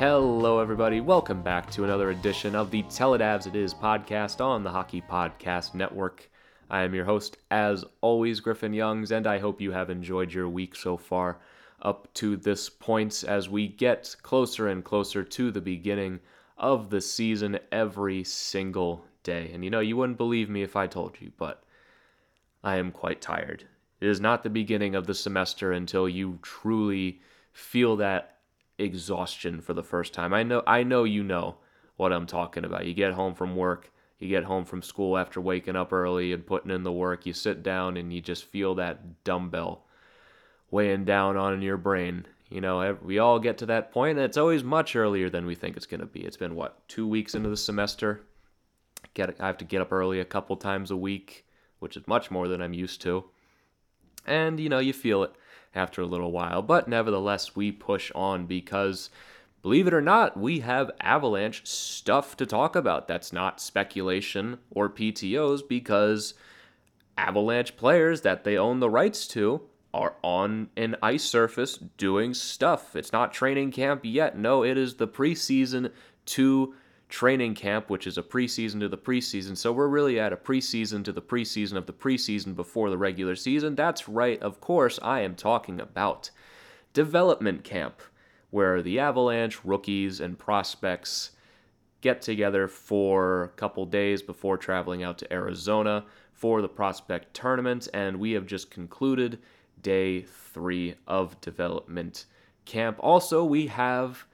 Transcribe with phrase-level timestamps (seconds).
[0.00, 1.02] Hello, everybody.
[1.02, 4.70] Welcome back to another edition of the Tell It Avs It Is podcast on the
[4.70, 6.30] Hockey Podcast Network.
[6.70, 10.48] I am your host, as always, Griffin Youngs, and I hope you have enjoyed your
[10.48, 11.36] week so far
[11.82, 16.20] up to this point as we get closer and closer to the beginning
[16.56, 19.50] of the season every single day.
[19.52, 21.62] And you know, you wouldn't believe me if I told you, but
[22.64, 23.64] I am quite tired.
[24.00, 27.20] It is not the beginning of the semester until you truly
[27.52, 28.39] feel that
[28.80, 30.32] exhaustion for the first time.
[30.32, 31.56] I know I know you know
[31.96, 32.86] what I'm talking about.
[32.86, 36.46] You get home from work, you get home from school after waking up early and
[36.46, 39.84] putting in the work, you sit down and you just feel that dumbbell
[40.70, 42.26] weighing down on your brain.
[42.48, 45.54] You know, we all get to that point, and it's always much earlier than we
[45.54, 46.20] think it's going to be.
[46.20, 48.22] It's been what two weeks into the semester.
[49.14, 51.46] Get I have to get up early a couple times a week,
[51.78, 53.24] which is much more than I'm used to.
[54.26, 55.32] And you know, you feel it
[55.74, 56.62] after a little while.
[56.62, 59.10] But nevertheless, we push on because,
[59.62, 63.08] believe it or not, we have Avalanche stuff to talk about.
[63.08, 66.34] That's not speculation or PTOs because
[67.16, 72.94] Avalanche players that they own the rights to are on an ice surface doing stuff.
[72.94, 74.38] It's not training camp yet.
[74.38, 75.90] No, it is the preseason
[76.26, 76.74] to
[77.10, 79.56] training camp, which is a preseason to the preseason.
[79.56, 83.36] So we're really at a preseason to the preseason of the preseason before the regular
[83.36, 83.74] season.
[83.74, 86.30] That's right, of course, I am talking about
[86.92, 88.00] development camp,
[88.50, 91.32] where the Avalanche rookies and prospects
[92.00, 97.88] get together for a couple days before traveling out to Arizona for the prospect tournament.
[97.92, 99.38] And we have just concluded
[99.82, 102.24] day three of development
[102.64, 102.96] camp.
[103.00, 104.24] Also, we have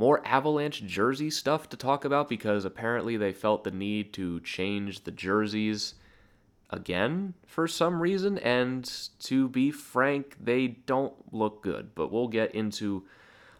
[0.00, 5.04] more Avalanche jersey stuff to talk about because apparently they felt the need to change
[5.04, 5.92] the jerseys
[6.70, 8.38] again for some reason.
[8.38, 11.94] And to be frank, they don't look good.
[11.94, 13.04] But we'll get into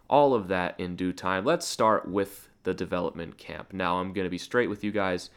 [0.08, 1.44] all of that in due time.
[1.44, 3.74] Let's start with the development camp.
[3.74, 5.28] Now, I'm going to be straight with you guys.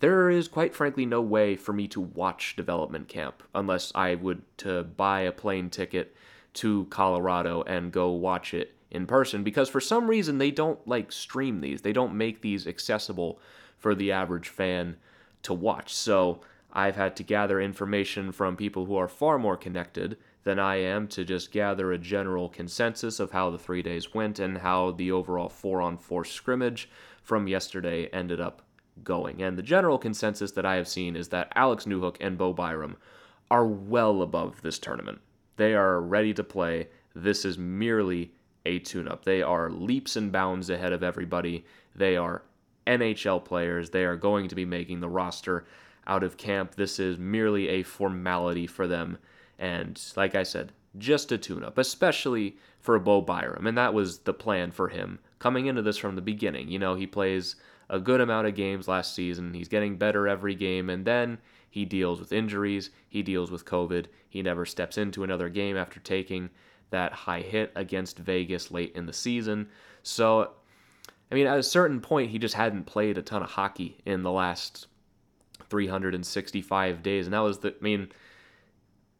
[0.00, 4.42] There is quite frankly no way for me to watch development camp unless I would
[4.58, 6.16] to buy a plane ticket
[6.54, 11.10] to Colorado and go watch it in person because for some reason they don't like
[11.10, 11.82] stream these.
[11.82, 13.40] They don't make these accessible
[13.78, 14.96] for the average fan
[15.42, 15.92] to watch.
[15.92, 16.40] So
[16.72, 21.08] I've had to gather information from people who are far more connected than I am
[21.08, 25.10] to just gather a general consensus of how the three days went and how the
[25.10, 26.88] overall four on four scrimmage
[27.22, 28.62] from yesterday ended up
[29.02, 29.42] going.
[29.42, 32.96] And the general consensus that I have seen is that Alex Newhook and Bo Byram
[33.50, 35.20] are well above this tournament.
[35.56, 36.88] They are ready to play.
[37.14, 38.32] This is merely
[38.64, 39.24] a tune up.
[39.24, 41.64] They are leaps and bounds ahead of everybody.
[41.94, 42.42] They are
[42.86, 43.90] NHL players.
[43.90, 45.64] They are going to be making the roster
[46.06, 46.74] out of camp.
[46.74, 49.18] This is merely a formality for them.
[49.58, 53.66] And like I said, just a tune up, especially for Bo Byram.
[53.66, 56.68] And that was the plan for him coming into this from the beginning.
[56.68, 57.56] You know, he plays
[57.88, 59.54] a good amount of games last season.
[59.54, 60.90] He's getting better every game.
[60.90, 61.38] And then
[61.70, 62.90] he deals with injuries.
[63.08, 64.06] He deals with COVID.
[64.28, 66.50] He never steps into another game after taking
[66.92, 69.68] that high hit against Vegas late in the season.
[70.02, 70.52] So,
[71.30, 74.22] I mean, at a certain point, he just hadn't played a ton of hockey in
[74.22, 74.86] the last
[75.68, 77.26] 365 days.
[77.26, 78.08] And that was the, I mean,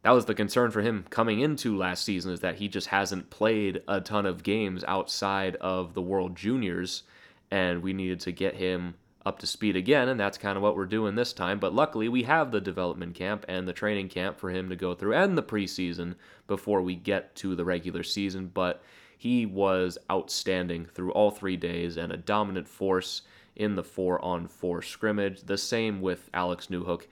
[0.03, 3.29] that was the concern for him coming into last season is that he just hasn't
[3.29, 7.03] played a ton of games outside of the World Juniors.
[7.51, 10.75] And we needed to get him up to speed again, and that's kind of what
[10.75, 11.59] we're doing this time.
[11.59, 14.93] But luckily, we have the development camp and the training camp for him to go
[14.93, 16.15] through, and the preseason
[16.47, 18.51] before we get to the regular season.
[18.53, 18.83] But
[19.17, 23.21] he was outstanding through all three days and a dominant force
[23.55, 25.43] in the four on four scrimmage.
[25.43, 27.03] The same with Alex Newhook.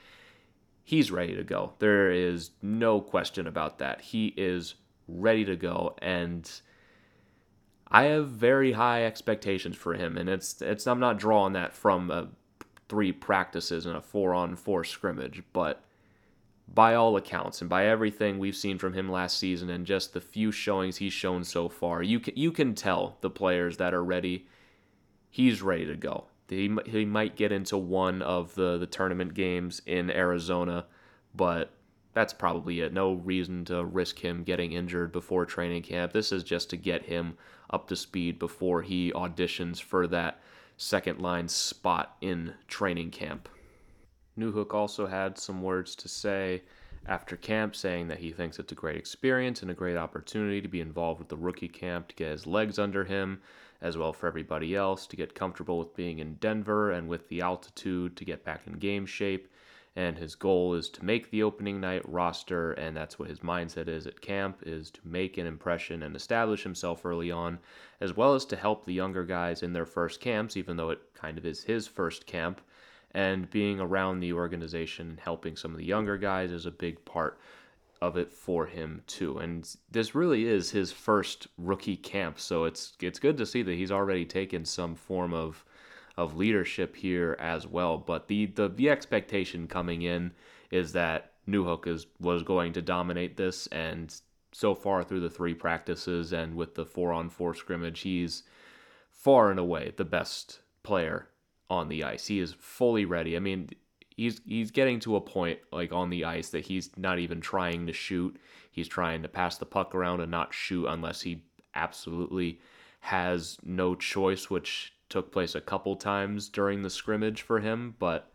[0.83, 1.73] He's ready to go.
[1.79, 4.01] There is no question about that.
[4.01, 4.75] He is
[5.07, 6.49] ready to go, and
[7.91, 12.09] I have very high expectations for him, and it's it's I'm not drawing that from
[12.09, 12.29] a
[12.87, 15.83] three practices and a four on four scrimmage, but
[16.73, 20.21] by all accounts and by everything we've seen from him last season and just the
[20.21, 24.03] few showings he's shown so far, you can, you can tell the players that are
[24.03, 24.47] ready.
[25.29, 26.25] He's ready to go.
[26.47, 30.85] He, he might get into one of the, the tournament games in Arizona,
[31.33, 31.71] but
[32.13, 32.93] that's probably it.
[32.93, 36.11] No reason to risk him getting injured before training camp.
[36.11, 37.37] This is just to get him
[37.69, 40.41] up to speed before he auditions for that
[40.77, 43.47] second line spot in training camp.
[44.37, 46.63] Newhook also had some words to say
[47.05, 50.67] after camp, saying that he thinks it's a great experience and a great opportunity to
[50.67, 53.41] be involved with the rookie camp to get his legs under him,
[53.81, 57.41] as well for everybody else to get comfortable with being in Denver and with the
[57.41, 59.49] altitude to get back in game shape
[59.95, 63.87] and his goal is to make the opening night roster and that's what his mindset
[63.87, 67.59] is at camp is to make an impression and establish himself early on
[67.99, 71.01] as well as to help the younger guys in their first camps even though it
[71.13, 72.61] kind of is his first camp.
[73.13, 77.03] And being around the organization and helping some of the younger guys is a big
[77.03, 77.37] part
[78.01, 79.37] of it for him too.
[79.37, 83.75] And this really is his first rookie camp so it's it's good to see that
[83.75, 85.63] he's already taken some form of
[86.21, 87.97] of leadership here as well.
[87.97, 90.31] But the the, the expectation coming in
[90.69, 94.13] is that Newhook is was going to dominate this, and
[94.51, 98.43] so far through the three practices and with the four on four scrimmage, he's
[99.09, 101.27] far and away the best player
[101.69, 102.27] on the ice.
[102.27, 103.35] He is fully ready.
[103.35, 103.69] I mean,
[104.15, 107.87] he's he's getting to a point like on the ice that he's not even trying
[107.87, 108.37] to shoot.
[108.71, 112.59] He's trying to pass the puck around and not shoot unless he absolutely
[112.99, 118.31] has no choice, which took place a couple times during the scrimmage for him, but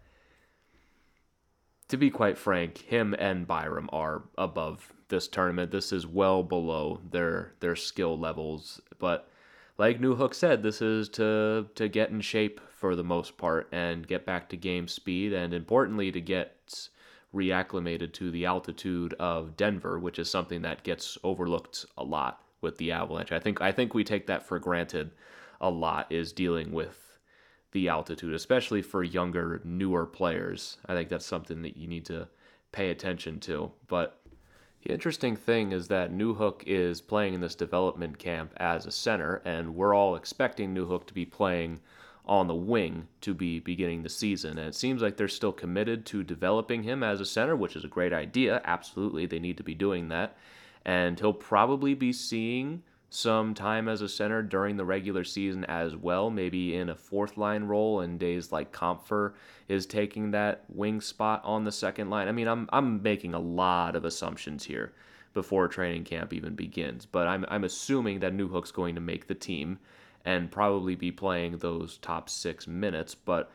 [1.89, 5.71] to be quite frank, him and Byram are above this tournament.
[5.71, 9.29] This is well below their their skill levels, but
[9.79, 14.07] like Newhook said, this is to to get in shape for the most part and
[14.07, 16.89] get back to game speed and importantly to get
[17.35, 22.79] reacclimated to the altitude of Denver, which is something that gets overlooked a lot with
[22.79, 23.33] the Avalanche.
[23.33, 25.11] I think I think we take that for granted
[25.61, 27.19] a lot is dealing with
[27.73, 30.79] the altitude, especially for younger, newer players.
[30.87, 32.29] I think that's something that you need to
[32.73, 33.71] pay attention to.
[33.89, 34.21] But
[34.83, 39.43] the interesting thing is that Newhook is playing in this development camp as a center,
[39.45, 41.81] and we're all expecting Newhook to be playing
[42.25, 44.59] on the wing to be beginning the season.
[44.59, 47.85] And it seems like they're still committed to developing him as a center, which is
[47.85, 48.61] a great idea.
[48.65, 50.37] Absolutely, they need to be doing that.
[50.85, 55.95] And he'll probably be seeing some time as a center during the regular season as
[55.95, 59.35] well, maybe in a fourth line role in days like Compher
[59.69, 62.29] is taking that wing spot on the second line.
[62.29, 64.93] I mean, I'm I'm making a lot of assumptions here
[65.35, 69.35] before training camp even begins, but I'm I'm assuming that Newhook's going to make the
[69.35, 69.79] team
[70.25, 73.51] and probably be playing those top 6 minutes, but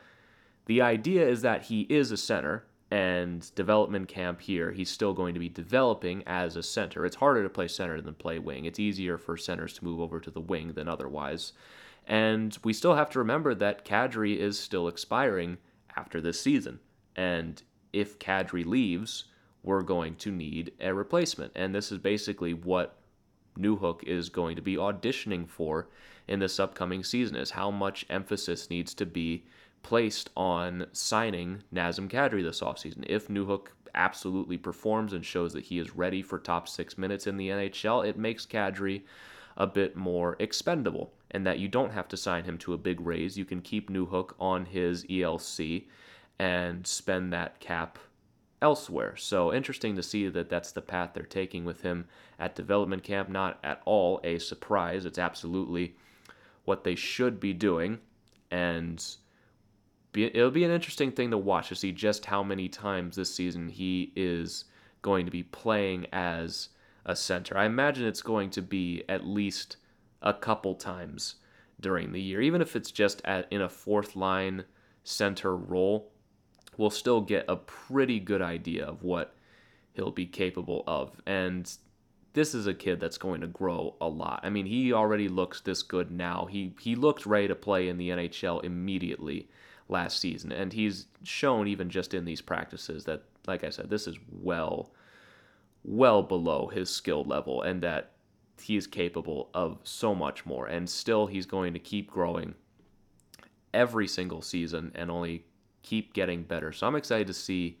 [0.64, 5.32] the idea is that he is a center and development camp here, he's still going
[5.32, 7.06] to be developing as a center.
[7.06, 8.66] It's harder to play center than play wing.
[8.66, 11.54] It's easier for centers to move over to the wing than otherwise.
[12.06, 15.56] And we still have to remember that Kadri is still expiring
[15.96, 16.80] after this season.
[17.16, 17.62] And
[17.94, 19.24] if Kadri leaves,
[19.62, 21.52] we're going to need a replacement.
[21.54, 22.98] And this is basically what
[23.58, 25.88] Newhook is going to be auditioning for
[26.28, 29.44] in this upcoming season is how much emphasis needs to be
[29.82, 33.04] placed on signing Nazem Kadri this offseason.
[33.06, 37.36] If Newhook absolutely performs and shows that he is ready for top six minutes in
[37.36, 39.02] the NHL, it makes Kadri
[39.56, 43.00] a bit more expendable and that you don't have to sign him to a big
[43.00, 43.36] raise.
[43.36, 45.86] You can keep Newhook on his ELC
[46.38, 47.98] and spend that cap
[48.60, 49.16] elsewhere.
[49.16, 52.06] So interesting to see that that's the path they're taking with him
[52.38, 53.28] at development camp.
[53.28, 55.04] Not at all a surprise.
[55.04, 55.96] It's absolutely
[56.64, 57.98] what they should be doing.
[58.50, 59.04] And
[60.12, 63.34] be, it'll be an interesting thing to watch to see just how many times this
[63.34, 64.66] season he is
[65.00, 66.68] going to be playing as
[67.04, 67.56] a center.
[67.56, 69.76] I imagine it's going to be at least
[70.20, 71.36] a couple times
[71.80, 74.64] during the year, even if it's just at in a fourth line
[75.04, 76.12] center role.
[76.78, 79.34] We'll still get a pretty good idea of what
[79.92, 81.20] he'll be capable of.
[81.26, 81.70] And
[82.32, 84.40] this is a kid that's going to grow a lot.
[84.42, 86.46] I mean, he already looks this good now.
[86.50, 89.48] He he looked ready to play in the NHL immediately
[89.92, 90.50] last season.
[90.50, 94.90] And he's shown, even just in these practices, that, like I said, this is well,
[95.84, 98.12] well below his skill level and that
[98.60, 100.66] he is capable of so much more.
[100.66, 102.54] And still, he's going to keep growing
[103.72, 105.44] every single season and only
[105.82, 106.72] keep getting better.
[106.72, 107.78] So I'm excited to see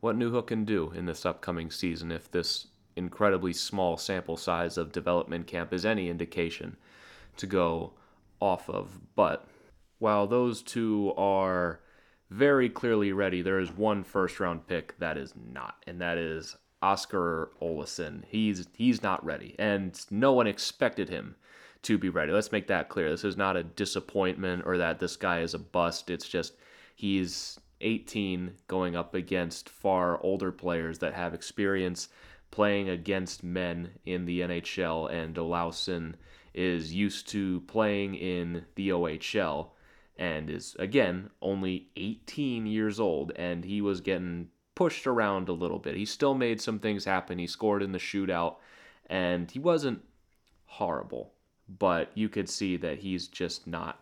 [0.00, 4.92] what Newhook can do in this upcoming season if this incredibly small sample size of
[4.92, 6.76] development camp is any indication
[7.36, 7.92] to go
[8.40, 8.98] off of.
[9.14, 9.46] But
[10.00, 11.80] while those two are
[12.30, 16.56] very clearly ready, there is one first round pick that is not, and that is
[16.82, 18.24] Oskar Olausson.
[18.26, 21.36] He's he's not ready, and no one expected him
[21.82, 22.32] to be ready.
[22.32, 23.10] Let's make that clear.
[23.10, 26.10] This is not a disappointment or that this guy is a bust.
[26.10, 26.54] It's just
[26.96, 32.08] he's 18 going up against far older players that have experience
[32.50, 36.14] playing against men in the NHL, and Olausson
[36.54, 39.68] is used to playing in the OHL
[40.20, 45.78] and is again only 18 years old and he was getting pushed around a little
[45.78, 45.96] bit.
[45.96, 47.38] He still made some things happen.
[47.38, 48.56] He scored in the shootout
[49.06, 50.02] and he wasn't
[50.66, 51.32] horrible,
[51.78, 53.98] but you could see that he's just not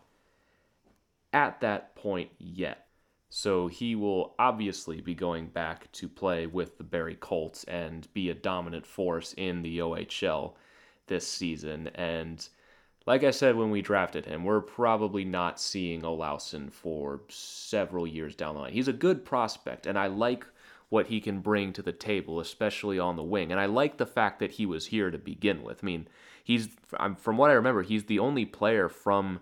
[1.31, 2.87] at that point yet.
[3.29, 8.29] So he will obviously be going back to play with the Barrie Colts and be
[8.29, 10.53] a dominant force in the OHL
[11.07, 11.87] this season.
[11.95, 12.47] And
[13.09, 18.35] like I said when we drafted him, we're probably not seeing Olausson for several years
[18.35, 18.71] down the line.
[18.71, 20.45] He's a good prospect, and I like
[20.89, 23.51] what he can bring to the table, especially on the wing.
[23.51, 25.79] And I like the fact that he was here to begin with.
[25.81, 26.07] I mean,
[26.43, 26.69] he's
[27.17, 29.39] from what I remember, he's the only player from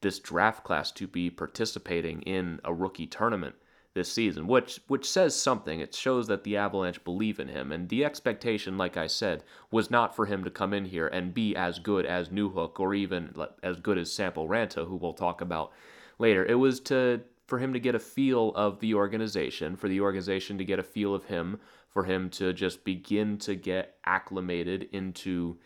[0.00, 3.54] this draft class to be participating in a rookie tournament
[3.94, 5.80] this season, which which says something.
[5.80, 9.90] It shows that the Avalanche believe in him, and the expectation, like I said, was
[9.90, 13.34] not for him to come in here and be as good as Newhook or even
[13.62, 15.72] as good as Sampo Ranta, who we'll talk about
[16.18, 16.44] later.
[16.44, 20.58] It was to for him to get a feel of the organization, for the organization
[20.58, 25.58] to get a feel of him, for him to just begin to get acclimated into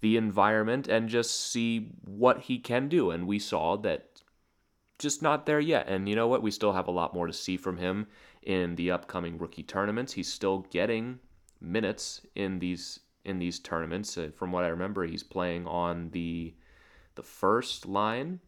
[0.00, 3.10] the environment and just see what he can do.
[3.10, 4.09] And we saw that
[5.00, 5.88] just not there yet.
[5.88, 6.42] And you know what?
[6.42, 8.06] We still have a lot more to see from him
[8.42, 10.12] in the upcoming rookie tournaments.
[10.12, 11.18] He's still getting
[11.60, 14.16] minutes in these in these tournaments.
[14.16, 16.54] Uh, from what I remember, he's playing on the
[17.16, 18.40] the first line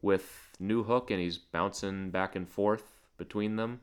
[0.00, 3.80] with Newhook, and he's bouncing back and forth between them.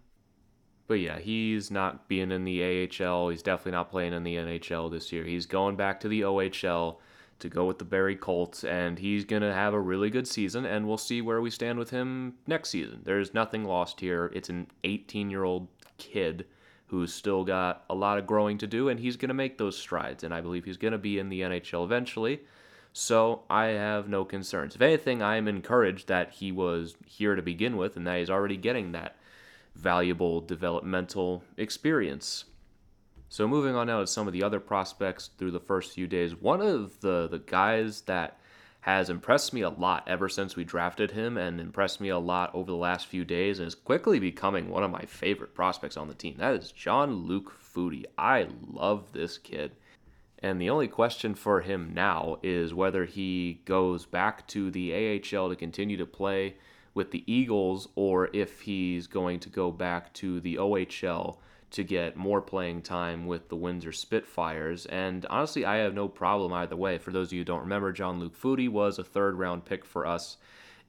[0.88, 3.30] But yeah, he's not being in the AHL.
[3.30, 5.24] He's definitely not playing in the NHL this year.
[5.24, 6.98] He's going back to the OHL
[7.40, 10.66] to go with the Barrie Colts, and he's going to have a really good season,
[10.66, 13.02] and we'll see where we stand with him next season.
[13.04, 14.32] There's nothing lost here.
[14.34, 16.46] It's an 18 year old kid
[16.88, 19.78] who's still got a lot of growing to do, and he's going to make those
[19.78, 22.42] strides, and I believe he's going to be in the NHL eventually.
[22.94, 24.76] So I have no concerns.
[24.76, 28.30] If anything, I am encouraged that he was here to begin with and that he's
[28.30, 29.18] already getting that
[29.76, 32.46] valuable developmental experience.
[33.36, 36.34] So moving on now to some of the other prospects through the first few days.
[36.34, 38.40] One of the the guys that
[38.80, 42.56] has impressed me a lot ever since we drafted him and impressed me a lot
[42.56, 46.08] over the last few days and is quickly becoming one of my favorite prospects on
[46.08, 46.36] the team.
[46.38, 48.06] That is Jean-Luc Foudy.
[48.18, 49.74] I love this kid.
[50.40, 55.50] And the only question for him now is whether he goes back to the AHL
[55.50, 56.56] to continue to play
[56.94, 61.40] with the Eagles or if he's going to go back to the OHL
[61.72, 64.86] to get more playing time with the Windsor Spitfires.
[64.86, 66.98] And honestly, I have no problem either way.
[66.98, 70.06] For those of you who don't remember, Jean-Luc Foudy was a third round pick for
[70.06, 70.38] us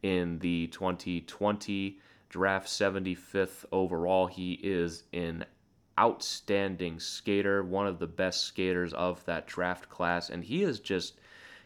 [0.03, 4.27] in the 2020 draft, 75th overall.
[4.27, 5.45] He is an
[5.99, 11.15] outstanding skater, one of the best skaters of that draft class, and he has just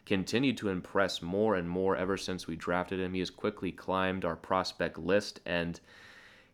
[0.06, 3.12] continued to impress more and more ever since we drafted him.
[3.12, 5.78] He has quickly climbed our prospect list and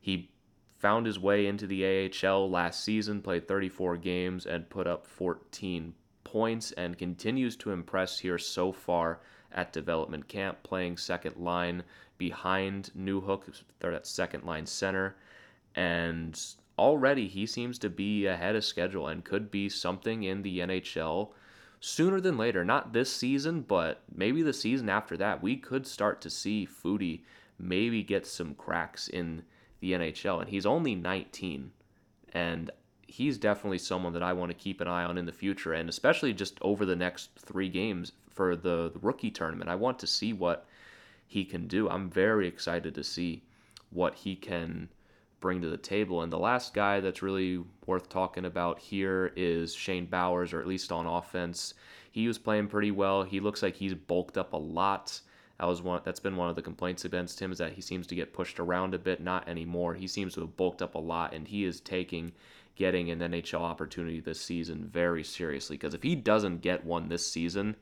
[0.00, 0.30] he
[0.78, 5.94] found his way into the AHL last season, played 34 games, and put up 14
[6.24, 9.20] points, and continues to impress here so far
[9.52, 11.82] at development camp, playing second line
[12.18, 15.16] behind Newhook, third at second line center.
[15.74, 16.38] And
[16.78, 21.30] already he seems to be ahead of schedule and could be something in the NHL
[21.80, 22.64] sooner than later.
[22.64, 25.42] Not this season, but maybe the season after that.
[25.42, 27.22] We could start to see Foudy
[27.58, 29.42] maybe get some cracks in
[29.86, 30.40] the NHL.
[30.40, 31.70] And he's only 19.
[32.32, 32.70] And
[33.06, 35.72] he's definitely someone that I want to keep an eye on in the future.
[35.72, 39.70] And especially just over the next three games for the, the rookie tournament.
[39.70, 40.66] I want to see what
[41.26, 41.88] he can do.
[41.88, 43.42] I'm very excited to see
[43.90, 44.88] what he can
[45.40, 46.22] bring to the table.
[46.22, 50.66] And the last guy that's really worth talking about here is Shane Bowers, or at
[50.66, 51.74] least on offense.
[52.10, 53.22] He was playing pretty well.
[53.22, 55.20] He looks like he's bulked up a lot
[55.58, 58.06] That was one that's been one of the complaints against him is that he seems
[58.08, 59.20] to get pushed around a bit.
[59.20, 59.94] Not anymore.
[59.94, 62.32] He seems to have bulked up a lot, and he is taking
[62.74, 65.76] getting an NHL opportunity this season very seriously.
[65.76, 67.74] Because if he doesn't get one this season,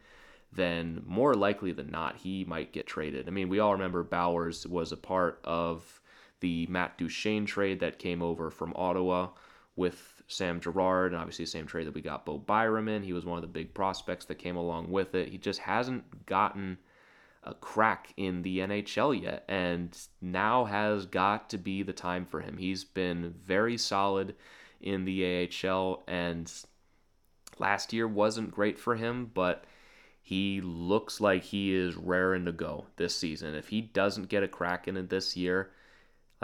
[0.53, 3.27] then more likely than not he might get traded.
[3.27, 6.01] I mean, we all remember Bowers was a part of
[6.41, 9.31] the Matt Duchene trade that came over from Ottawa
[9.77, 13.03] with Sam Girard, and obviously the same trade that we got Bo Byram in.
[13.03, 15.29] He was one of the big prospects that came along with it.
[15.29, 16.79] He just hasn't gotten
[17.45, 22.41] a crack in the NHL yet, and now has got to be the time for
[22.41, 22.57] him.
[22.57, 24.35] He's been very solid
[24.81, 26.53] in the AHL, and
[27.59, 29.65] last year wasn't great for him, but
[30.23, 33.55] he looks like he is raring to go this season.
[33.55, 35.71] If he doesn't get a crack in it this year,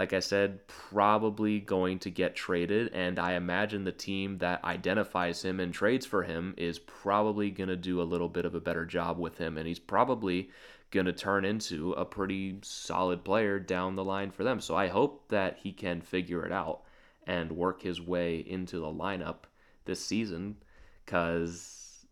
[0.00, 2.90] like I said, probably going to get traded.
[2.94, 7.68] And I imagine the team that identifies him and trades for him is probably going
[7.68, 9.58] to do a little bit of a better job with him.
[9.58, 10.48] And he's probably
[10.90, 14.58] going to turn into a pretty solid player down the line for them.
[14.62, 16.80] So I hope that he can figure it out
[17.26, 19.44] and work his way into the lineup
[19.84, 20.56] this season
[21.04, 22.06] because,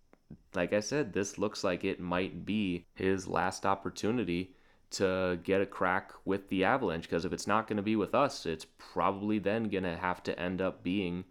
[0.54, 4.52] like I said, this looks like it might be his last opportunity
[4.90, 8.14] to get a crack with the Avalanche because if it's not going to be with
[8.14, 11.25] us, it's probably then going to have to end up being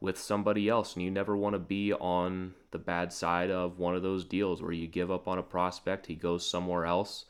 [0.00, 0.94] with somebody else.
[0.94, 4.62] And you never want to be on the bad side of one of those deals
[4.62, 7.26] where you give up on a prospect, he goes somewhere else,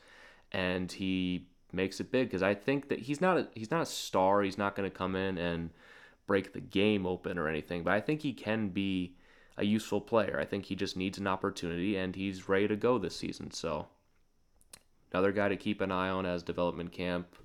[0.51, 3.85] and he makes it big because I think that he's not a he's not a
[3.85, 4.41] star.
[4.41, 5.71] He's not going to come in and
[6.27, 9.15] break the game open or anything, but I think he can be
[9.57, 10.37] a useful player.
[10.39, 13.51] I think he just needs an opportunity and he's ready to go this season.
[13.51, 13.87] So
[15.11, 17.35] another guy to keep an eye on as development camp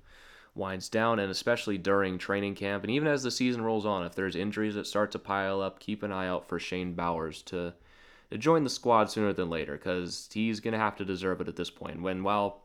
[0.53, 4.15] winds down and especially during training camp and even as the season rolls on if
[4.15, 7.73] there's injuries that start to pile up keep an eye out for Shane Bowers to,
[8.29, 11.47] to join the squad sooner than later because he's going to have to deserve it
[11.47, 12.01] at this point.
[12.01, 12.63] When while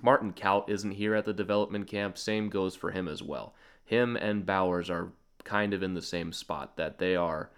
[0.00, 3.54] Martin Kaut isn't here at the development camp same goes for him as well.
[3.84, 5.12] Him and Bowers are
[5.44, 7.50] kind of in the same spot that they are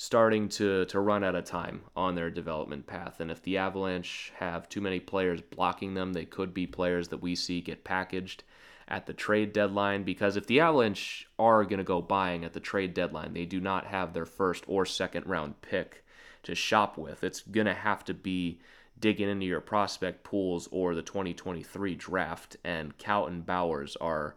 [0.00, 3.18] starting to, to run out of time on their development path.
[3.18, 7.20] And if the Avalanche have too many players blocking them, they could be players that
[7.20, 8.44] we see get packaged
[8.86, 10.04] at the trade deadline.
[10.04, 13.60] Because if the Avalanche are going to go buying at the trade deadline, they do
[13.60, 16.04] not have their first or second round pick
[16.44, 17.24] to shop with.
[17.24, 18.60] It's going to have to be
[19.00, 22.56] digging into your prospect pools or the 2023 draft.
[22.62, 24.36] And and Bowers are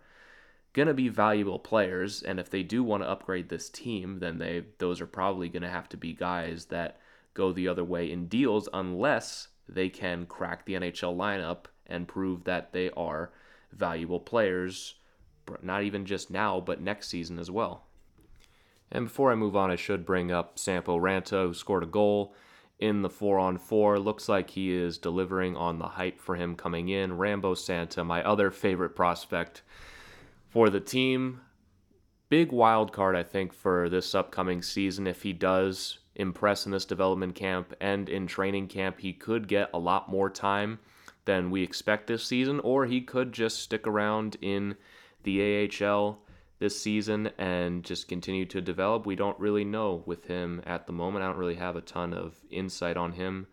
[0.73, 4.37] going to be valuable players and if they do want to upgrade this team then
[4.37, 6.99] they those are probably going to have to be guys that
[7.33, 12.43] go the other way in deals unless they can crack the NHL lineup and prove
[12.43, 13.31] that they are
[13.71, 14.95] valuable players
[15.61, 17.83] not even just now but next season as well.
[18.91, 22.33] And before I move on I should bring up Sampo Ranta who scored a goal
[22.79, 26.55] in the 4 on 4 looks like he is delivering on the hype for him
[26.55, 27.17] coming in.
[27.17, 29.61] Rambo Santa my other favorite prospect
[30.51, 31.41] for the team.
[32.29, 35.07] Big wild card, I think, for this upcoming season.
[35.07, 39.69] If he does impress in this development camp and in training camp, he could get
[39.73, 40.79] a lot more time
[41.25, 44.75] than we expect this season, or he could just stick around in
[45.23, 46.19] the AHL
[46.59, 49.05] this season and just continue to develop.
[49.05, 51.23] We don't really know with him at the moment.
[51.23, 53.47] I don't really have a ton of insight on him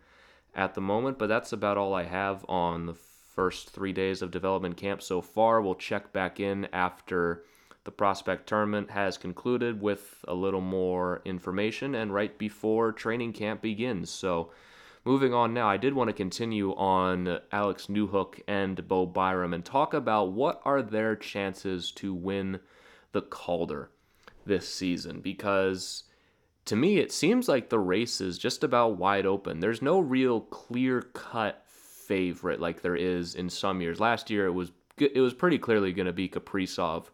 [0.55, 2.93] at the moment, but that's about all I have on the
[3.39, 5.61] first three days of development camp so far.
[5.61, 7.45] We'll check back in after
[7.85, 13.61] the prospect tournament has concluded with a little more information and right before training camp
[13.61, 14.09] begins.
[14.09, 14.51] So,
[15.05, 19.63] moving on now, I did want to continue on Alex Newhook and Bo Byram and
[19.63, 22.59] talk about what are their chances to win
[23.13, 23.89] the Calder
[24.45, 26.03] this season because
[26.65, 29.61] to me it seems like the race is just about wide open.
[29.61, 31.63] There's no real clear cut
[32.09, 33.99] favorite like there is in some years.
[33.99, 37.05] Last year it was it was pretty clearly going to be Kaprizov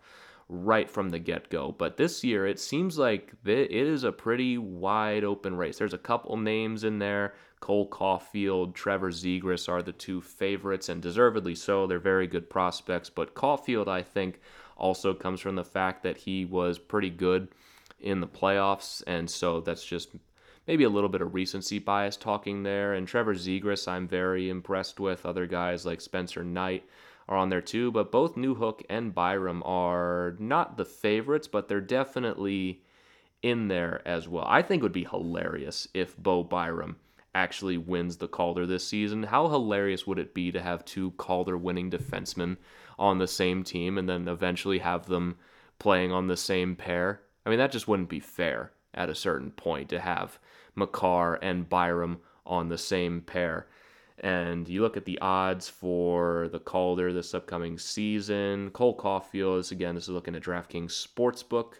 [0.47, 1.75] right from the get go.
[1.77, 5.77] But this year, it seems like it is a pretty wide open race.
[5.77, 7.35] There's a couple names in there.
[7.59, 11.85] Cole Caufield, Trevor Zegras are the two favorites, and deservedly so.
[11.85, 13.09] They're very good prospects.
[13.09, 14.39] But Caufield, I think,
[14.77, 17.49] also comes from the fact that he was pretty good
[17.99, 20.09] in the playoffs, and so that's just
[20.67, 22.93] maybe a little bit of recency bias talking there.
[22.93, 25.25] And Trevor Zegras, I'm very impressed with.
[25.25, 26.83] Other guys like Spencer Knight
[27.27, 27.91] are on there too.
[27.91, 32.81] But both Newhook and Byram are not the favorites, but they're definitely
[33.41, 34.45] in there as well.
[34.47, 36.97] I think it would be hilarious if Bo Byram
[37.35, 39.23] actually wins the Calder this season.
[39.23, 42.57] How hilarious would it be to have two Calder winning defensemen
[42.97, 45.37] on the same team and then eventually have them
[45.77, 47.21] playing on the same pair?
[47.45, 50.39] I mean, that just wouldn't be fair at a certain point to have
[50.75, 53.67] Makar and Byram on the same pair.
[54.19, 58.69] And you look at the odds for the Calder this upcoming season.
[58.71, 61.73] Cole Caufield is again, this is looking at DraftKings Sportsbook.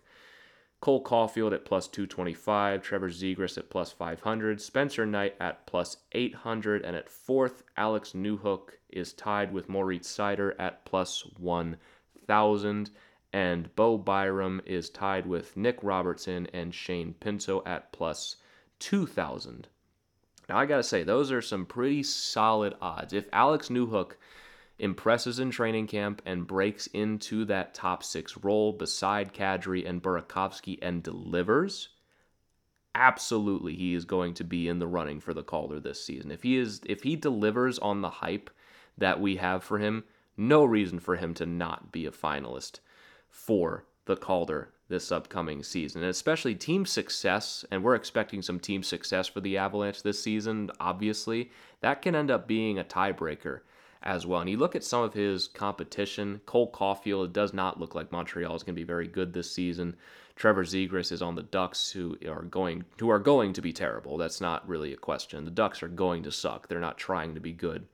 [0.81, 6.83] Cole Caufield at plus 225, Trevor Zegras at plus 500, Spencer Knight at plus 800,
[6.83, 12.91] and at fourth, Alex Newhook is tied with Moritz Seider at plus 1,000,
[13.33, 18.35] and Bo Byram is tied with Nick Robertson and Shane Pinto at plus
[18.79, 19.67] 2,000.
[20.47, 23.13] Now, I got to say, those are some pretty solid odds.
[23.13, 24.13] If Alex Newhook
[24.77, 30.77] impresses in training camp and breaks into that top six role beside Kadri and Burakovsky
[30.81, 31.89] and delivers,
[32.93, 36.31] absolutely he is going to be in the running for the Calder this season.
[36.31, 38.49] If he is if he delivers on the hype
[38.97, 40.03] that we have for him,
[40.37, 42.79] no reason for him to not be a finalist
[43.29, 46.01] for the Calder this upcoming season.
[46.01, 50.69] And especially team success, and we're expecting some team success for the Avalanche this season,
[50.79, 53.61] obviously, that can end up being a tiebreaker
[54.03, 54.41] as well.
[54.41, 58.11] And you look at some of his competition, Cole Caufield, it does not look like
[58.11, 59.95] Montreal is going to be very good this season.
[60.35, 64.17] Trevor Zegras is on the Ducks, who are going who are going to be terrible.
[64.17, 65.45] That's not really a question.
[65.45, 66.67] The Ducks are going to suck.
[66.67, 67.87] They're not trying to be good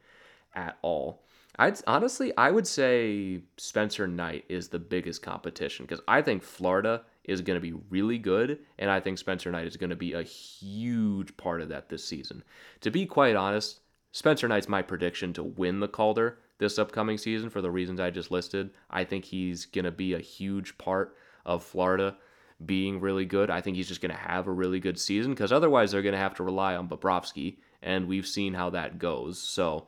[0.56, 1.22] at all.
[1.62, 7.04] I'd honestly, I would say Spencer Knight is the biggest competition because I think Florida
[7.24, 10.14] is going to be really good, and I think Spencer Knight is going to be
[10.14, 12.44] a huge part of that this season.
[12.80, 17.52] To be quite honest, Spencer Knight's my prediction to win the Calder this upcoming season
[17.52, 18.72] for the reasons I just listed.
[18.90, 22.18] I think he's going to be a huge part of Florida
[22.66, 23.52] being really good.
[23.52, 26.14] I think he's just going to have a really good season because otherwise they're going
[26.14, 29.38] to have to rely on Bobrovsky, and we've seen how that goes.
[29.40, 29.86] So,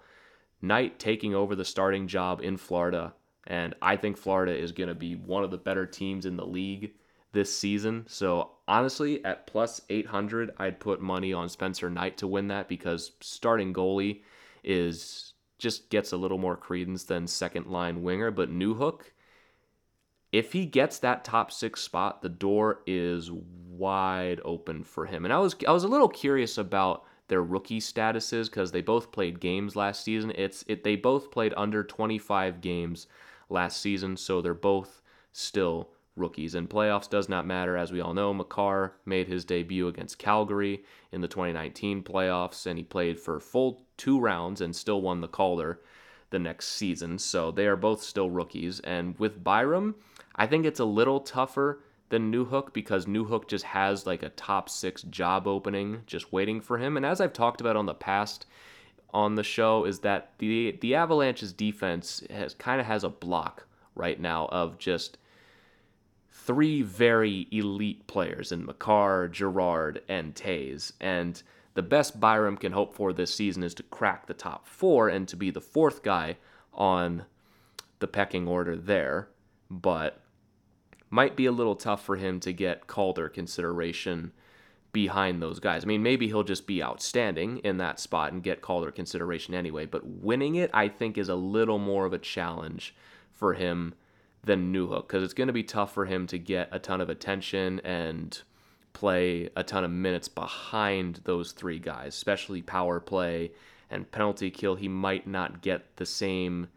[0.63, 3.13] Knight taking over the starting job in Florida,
[3.45, 6.45] and I think Florida is going to be one of the better teams in the
[6.45, 6.93] league
[7.33, 8.05] this season.
[8.07, 13.11] So honestly, at plus 800, I'd put money on Spencer Knight to win that because
[13.19, 14.21] starting goalie
[14.63, 18.31] is just gets a little more credence than second line winger.
[18.31, 19.01] But Newhook,
[20.31, 25.25] if he gets that top six spot, the door is wide open for him.
[25.25, 29.11] And I was I was a little curious about their rookie statuses because they both
[29.11, 30.31] played games last season.
[30.35, 33.07] It's it they both played under 25 games
[33.49, 36.55] last season, so they're both still rookies.
[36.55, 38.33] And playoffs does not matter, as we all know.
[38.33, 43.81] Makar made his debut against Calgary in the 2019 playoffs, and he played for full
[43.97, 45.79] two rounds and still won the Calder
[46.29, 47.17] the next season.
[47.19, 48.79] So they are both still rookies.
[48.81, 49.95] And with Byram,
[50.35, 51.79] I think it's a little tougher
[52.13, 56.77] than Newhook because Newhook just has like a top six job opening just waiting for
[56.77, 56.95] him.
[56.95, 58.45] And as I've talked about on the past
[59.11, 63.65] on the show, is that the the Avalanche's defense has kind of has a block
[63.95, 65.17] right now of just
[66.29, 70.91] three very elite players in Makar, Girard, and Toews.
[71.01, 71.41] And
[71.73, 75.27] the best Byram can hope for this season is to crack the top four and
[75.29, 76.37] to be the fourth guy
[76.75, 77.25] on
[77.97, 79.29] the pecking order there.
[79.71, 80.22] But
[81.13, 84.31] might be a little tough for him to get Calder consideration
[84.93, 85.83] behind those guys.
[85.83, 89.85] I mean, maybe he'll just be outstanding in that spot and get Calder consideration anyway,
[89.85, 92.95] but winning it, I think, is a little more of a challenge
[93.31, 93.93] for him
[94.43, 97.09] than Newhook because it's going to be tough for him to get a ton of
[97.09, 98.41] attention and
[98.93, 103.51] play a ton of minutes behind those three guys, especially power play
[103.87, 104.73] and penalty kill.
[104.73, 106.69] He might not get the same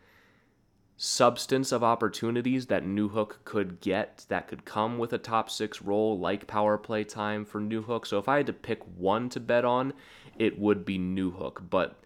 [0.97, 6.19] substance of opportunities that Newhook could get that could come with a top six role
[6.19, 8.07] like power play time for Newhook.
[8.07, 9.93] So if I had to pick one to bet on,
[10.39, 11.69] it would be Newhook.
[11.69, 11.99] But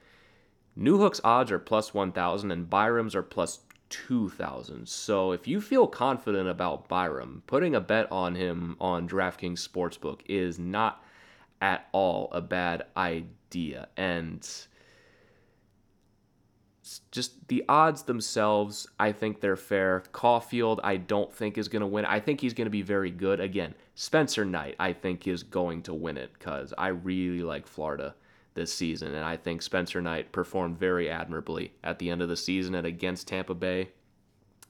[0.78, 4.88] Newhook's odds are plus 1,000 and Byram's are plus 2000.
[4.88, 10.20] So if you feel confident about Byram, putting a bet on him on DraftKings Sportsbook
[10.26, 11.04] is not
[11.60, 13.88] at all a bad idea.
[13.96, 14.48] And
[17.10, 20.02] just the odds themselves, I think they're fair.
[20.12, 22.04] Caufield, I don't think is going to win.
[22.04, 23.40] I think he's going to be very good.
[23.40, 28.14] Again, Spencer Knight, I think is going to win it because I really like Florida
[28.54, 29.14] this season.
[29.14, 32.86] And I think Spencer Knight performed very admirably at the end of the season and
[32.86, 33.90] against Tampa Bay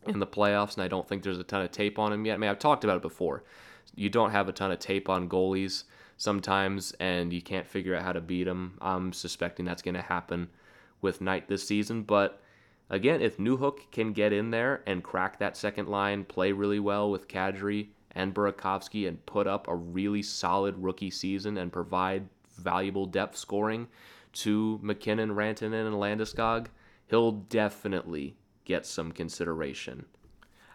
[0.06, 0.74] in the playoffs.
[0.74, 2.34] And I don't think there's a ton of tape on him yet.
[2.34, 3.44] I mean, I've talked about it before.
[3.94, 5.84] You don't have a ton of tape on goalies
[6.16, 8.76] sometimes, and you can't figure out how to beat them.
[8.80, 10.48] I'm suspecting that's going to happen
[11.00, 12.02] with Knight this season.
[12.02, 12.40] But
[12.88, 17.10] again, if Newhook can get in there and crack that second line, play really well
[17.10, 23.06] with Kadri and Burakovsky, and put up a really solid rookie season and provide valuable
[23.06, 23.86] depth scoring
[24.32, 26.66] to MacKinnon, Rantanen, and Landeskog,
[27.08, 30.06] he'll definitely get some consideration.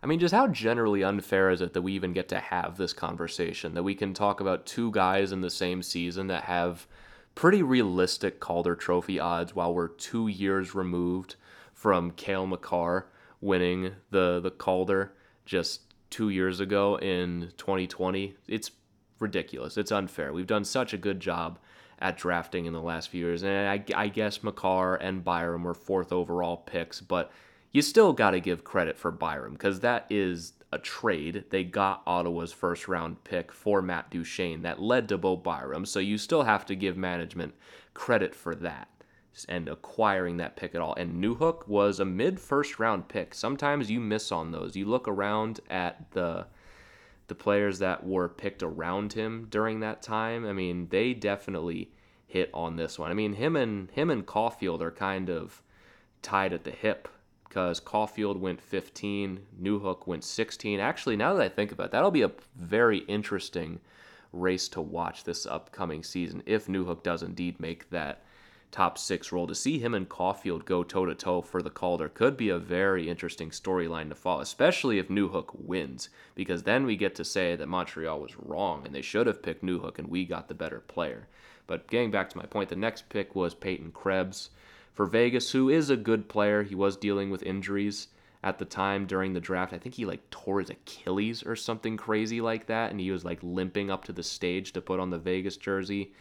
[0.03, 2.93] I mean, just how generally unfair is it that we even get to have this
[2.93, 3.73] conversation?
[3.73, 6.85] That we can talk about two guys in the same season that have
[7.35, 11.35] pretty realistic Calder Trophy odds while we're two years removed
[11.73, 13.07] from Cale Makar
[13.41, 15.13] winning the the Calder
[15.45, 18.35] just two years ago in 2020.
[18.47, 18.71] It's
[19.19, 19.77] ridiculous.
[19.77, 20.33] It's unfair.
[20.33, 21.59] We've done such a good job
[21.99, 25.73] at drafting in the last few years, and I, I guess Makar and Byram were
[25.73, 27.31] fourth overall picks, but
[27.71, 31.45] you still got to give credit for Byram because that is a trade.
[31.49, 35.99] They got Ottawa's first round pick for Matt Duchene that led to Bo Byram, so
[35.99, 37.53] you still have to give management
[37.93, 38.89] credit for that
[39.49, 40.93] and acquiring that pick at all.
[40.95, 43.33] And Newhook was a mid first round pick.
[43.33, 44.75] Sometimes you miss on those.
[44.75, 46.47] You look around at the
[47.27, 50.45] the players that were picked around him during that time.
[50.45, 51.89] I mean, they definitely
[52.27, 53.09] hit on this one.
[53.09, 55.63] I mean, him and him and Caufield are kind of
[56.21, 57.07] tied at the hip
[57.55, 60.81] because Caufield went 15, Newhook went 16.
[60.81, 63.79] Actually, now that I think about it, that'll be a very interesting
[64.33, 68.25] race to watch this upcoming season if Newhook does indeed make that
[68.71, 69.47] top six role.
[69.47, 72.59] To see him and Caufield go toe to toe for the Calder could be a
[72.59, 77.55] very interesting storyline to follow, especially if Newhook wins, because then we get to say
[77.55, 80.81] that Montreal was wrong and they should have picked Newhook and we got the better
[80.81, 81.29] player.
[81.67, 84.49] But getting back to my point, the next pick was Peyton Krebs
[84.95, 86.63] for Vegas, who is a good player.
[86.63, 88.07] He was dealing with injuries
[88.43, 89.73] at the time during the draft.
[89.73, 93.25] I think he like tore his Achilles or something crazy like that, and he was
[93.25, 96.13] like limping up to the stage to put on the Vegas jersey.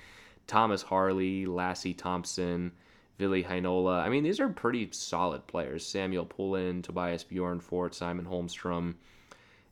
[0.47, 2.73] Thomas Harley, Lassi Thomson,
[3.19, 4.03] Ville Heinola.
[4.03, 5.87] I mean, these are pretty solid players.
[5.87, 8.95] Samuel Poulin, Tobias Bjornfot, Simon Holmstrom,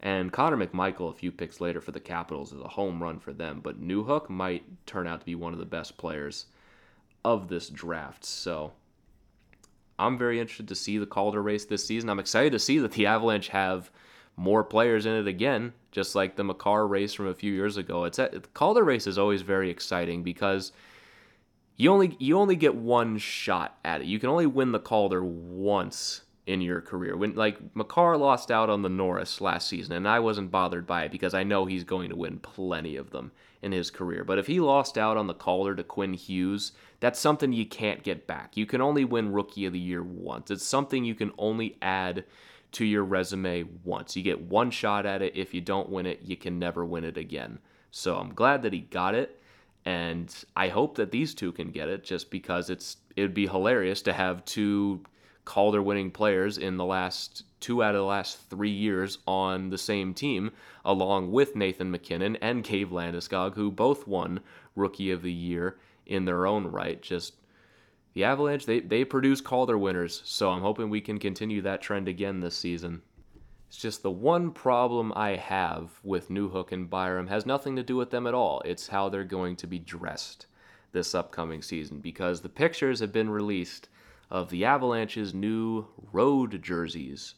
[0.01, 3.33] and Connor McMichael a few picks later for the Capitals is a home run for
[3.33, 3.61] them.
[3.62, 6.47] But Newhook might turn out to be one of the best players
[7.25, 8.25] of this draft.
[8.25, 8.73] So
[10.07, 12.11] I'm very interested to see the Calder race this season.
[12.11, 13.91] I'm excited to see that the Avalanche have
[14.37, 18.05] more players in it again, just like the Makar race from a few years ago.
[18.05, 20.73] It's at, the Calder race is always very exciting because
[21.77, 24.07] you only you only get one shot at it.
[24.07, 27.17] You can only win the Calder once in your career.
[27.17, 31.05] When like Makar lost out on the Norris last season, and I wasn't bothered by
[31.05, 34.25] it because I know he's going to win plenty of them in his career.
[34.25, 38.03] But if he lost out on the Calder to Quinn Hughes, that's something you can't
[38.03, 38.57] get back.
[38.57, 40.51] You can only win Rookie of the Year once.
[40.51, 42.25] It's something you can only add
[42.73, 44.17] to your resume once.
[44.17, 45.37] You get one shot at it.
[45.37, 47.61] If you don't win it, you can never win it again.
[47.93, 49.41] So I'm glad that he got it.
[49.85, 54.01] And I hope that these two can get it just because it's it'd be hilarious
[54.03, 55.03] to have two
[55.45, 59.79] Calder winning players in the last two out of the last three years on the
[59.79, 60.51] same team,
[60.85, 64.41] along with Nathan MacKinnon and Gabe Landeskog, who both won
[64.75, 67.01] Rookie of the Year in their own right.
[67.01, 67.35] Just
[68.15, 72.09] the Avalanche, they, they produce Calder winners, so I'm hoping we can continue that trend
[72.09, 73.03] again this season.
[73.69, 77.97] It's just the one problem I have with Newhook and Byram has nothing to do
[77.97, 78.61] with them at all.
[78.67, 80.47] It's how they're going to be dressed
[80.93, 83.89] this upcoming season because the pictures have been released
[84.33, 87.35] of the Avalanche's new road jerseys.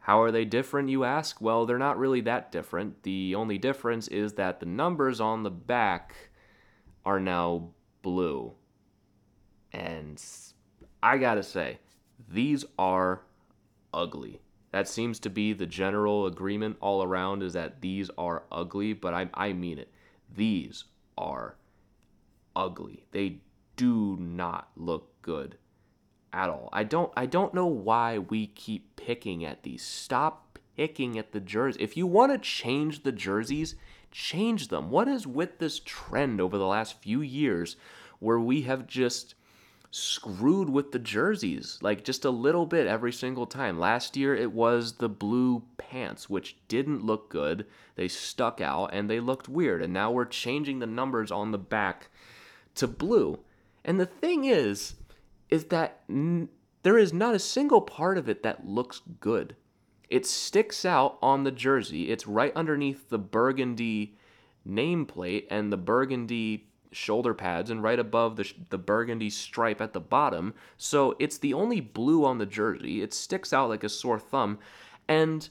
[0.00, 1.40] How are they different, you ask?
[1.40, 3.04] Well, they're not really that different.
[3.04, 6.30] The only difference is that the numbers on the back
[7.06, 7.70] are now
[8.02, 8.52] blue.
[9.72, 10.22] And
[11.00, 11.78] I gotta say,
[12.28, 13.22] these are
[13.94, 14.40] ugly.
[14.72, 19.14] That seems to be the general agreement all around is that these are ugly, but
[19.14, 19.92] I, I mean it.
[20.34, 20.82] These
[21.16, 21.54] are
[22.56, 23.04] ugly.
[23.12, 23.38] They
[23.76, 25.58] do not look good
[26.34, 26.68] at all.
[26.72, 29.82] I don't I don't know why we keep picking at these.
[29.82, 31.80] Stop picking at the jerseys.
[31.80, 33.76] If you want to change the jerseys,
[34.10, 34.90] change them.
[34.90, 37.76] What is with this trend over the last few years
[38.18, 39.34] where we have just
[39.90, 43.78] screwed with the jerseys, like just a little bit every single time.
[43.78, 47.64] Last year it was the blue pants, which didn't look good.
[47.94, 49.82] They stuck out and they looked weird.
[49.82, 52.08] And now we're changing the numbers on the back
[52.74, 53.38] to blue.
[53.84, 54.94] And the thing is,
[55.50, 56.48] is that n-
[56.82, 59.56] there is not a single part of it that looks good.
[60.10, 62.10] It sticks out on the jersey.
[62.10, 64.16] It's right underneath the burgundy
[64.68, 70.00] nameplate and the burgundy shoulder pads and right above the, the burgundy stripe at the
[70.00, 70.54] bottom.
[70.76, 73.02] So it's the only blue on the jersey.
[73.02, 74.58] It sticks out like a sore thumb.
[75.08, 75.48] And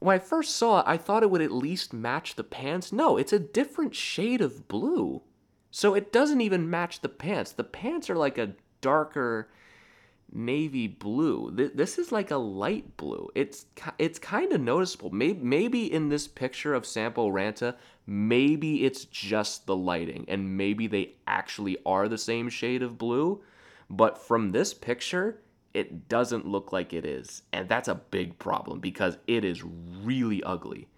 [0.00, 2.92] when I first saw it, I thought it would at least match the pants.
[2.92, 5.22] No, it's a different shade of blue.
[5.70, 7.52] So it doesn't even match the pants.
[7.52, 9.48] The pants are like a darker
[10.32, 11.50] navy blue.
[11.52, 13.30] This is like a light blue.
[13.34, 13.66] It's
[13.98, 15.10] it's kind of noticeable.
[15.10, 17.74] Maybe maybe in this picture of Sampo Ranta,
[18.06, 23.42] maybe it's just the lighting and maybe they actually are the same shade of blue,
[23.88, 25.40] but from this picture,
[25.74, 27.42] it doesn't look like it is.
[27.52, 30.88] And that's a big problem because it is really ugly.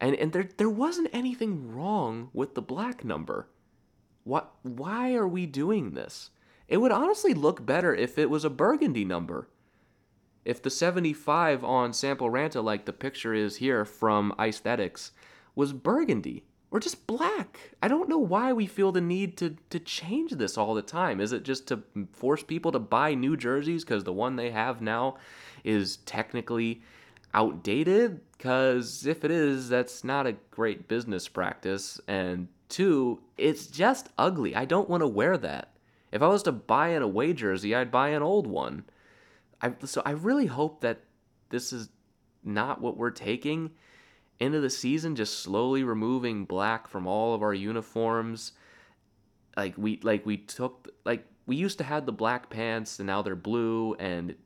[0.00, 3.48] And and there there wasn't anything wrong with the black number.
[4.24, 6.30] What why are we doing this?
[6.68, 9.48] It would honestly look better if it was a burgundy number.
[10.44, 15.12] If the 75 on Sampo Ranta, like the picture is here from Aesthetics,
[15.54, 17.70] was burgundy or just black.
[17.80, 21.20] I don't know why we feel the need to, to change this all the time.
[21.20, 24.82] Is it just to force people to buy new jerseys because the one they have
[24.82, 25.16] now
[25.62, 26.82] is technically
[27.32, 28.20] outdated?
[28.36, 32.00] Because if it is, that's not a great business practice.
[32.08, 34.56] And two, it's just ugly.
[34.56, 35.73] I don't want to wear that.
[36.14, 38.84] If I was to buy an away jersey, I'd buy an old one.
[39.60, 41.00] I, so I really hope that
[41.50, 41.88] this is
[42.44, 43.72] not what we're taking
[44.38, 48.52] into the season, just slowly removing black from all of our uniforms.
[49.56, 53.20] Like we like we took like we used to have the black pants and now
[53.22, 54.36] they're blue and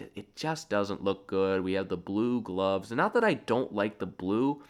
[0.00, 1.62] it just doesn't look good.
[1.62, 2.90] We have the blue gloves.
[2.90, 4.64] And not that I don't like the blue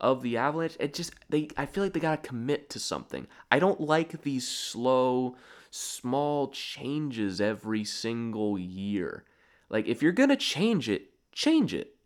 [0.00, 3.26] of the Avalanche, it just they I feel like they got to commit to something.
[3.50, 5.36] I don't like these slow
[5.72, 9.24] small changes every single year.
[9.70, 11.96] Like, if you're going to change it, change it.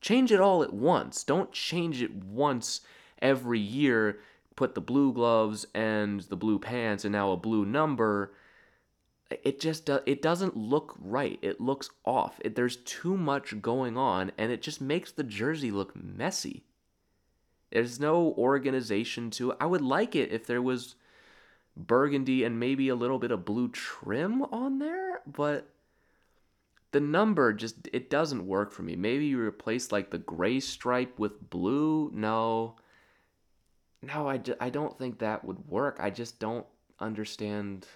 [0.00, 1.24] Change it all at once.
[1.24, 2.82] Don't change it once
[3.20, 4.20] every year.
[4.54, 8.32] Put the blue gloves and the blue pants and now a blue number.
[9.28, 11.40] It just it doesn't look right.
[11.42, 12.40] It looks off.
[12.44, 16.62] It, there's too much going on and it just makes the jersey look messy.
[17.72, 19.56] There's no organization to it.
[19.60, 20.94] I would like it if there was
[21.76, 25.68] burgundy and maybe a little bit of blue trim on there, but
[26.92, 28.96] the number just it doesn't work for me.
[28.96, 32.10] Maybe you replace like the gray stripe with blue.
[32.14, 32.76] No.
[34.02, 35.98] No, I, just, I don't think that would work.
[36.00, 36.66] I just don't
[37.00, 37.86] understand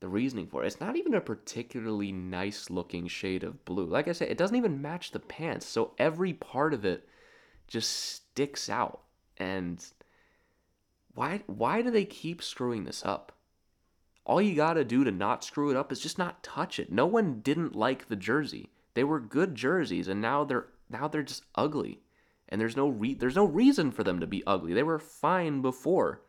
[0.00, 0.66] the reasoning for it.
[0.66, 3.86] It's not even a particularly nice looking shade of blue.
[3.86, 5.66] Like I said, it doesn't even match the pants.
[5.66, 7.08] So every part of it
[7.66, 9.00] just sticks out.
[9.36, 9.84] And
[11.14, 13.32] why why do they keep screwing this up?
[14.24, 16.92] All you got to do to not screw it up is just not touch it.
[16.92, 18.70] No one didn't like the jersey.
[18.94, 22.00] They were good jerseys and now they're now they're just ugly.
[22.48, 24.74] And there's no re- there's no reason for them to be ugly.
[24.74, 26.22] They were fine before.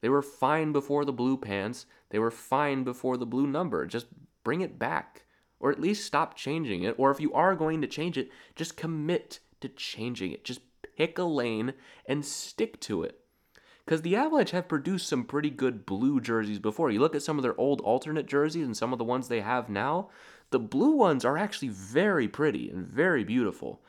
[0.00, 1.86] They were fine before the blue pants.
[2.10, 3.86] They were fine before the blue number.
[3.86, 4.06] Just
[4.44, 5.24] bring it back
[5.60, 8.76] or at least stop changing it or if you are going to change it, just
[8.76, 10.44] commit to changing it.
[10.44, 10.60] Just
[10.96, 11.74] pick a lane
[12.06, 13.20] and stick to it.
[13.88, 16.90] Because the Avalanche have produced some pretty good blue jerseys before.
[16.90, 19.40] You look at some of their old alternate jerseys and some of the ones they
[19.40, 20.10] have now,
[20.50, 23.80] the blue ones are actually very pretty and very beautiful.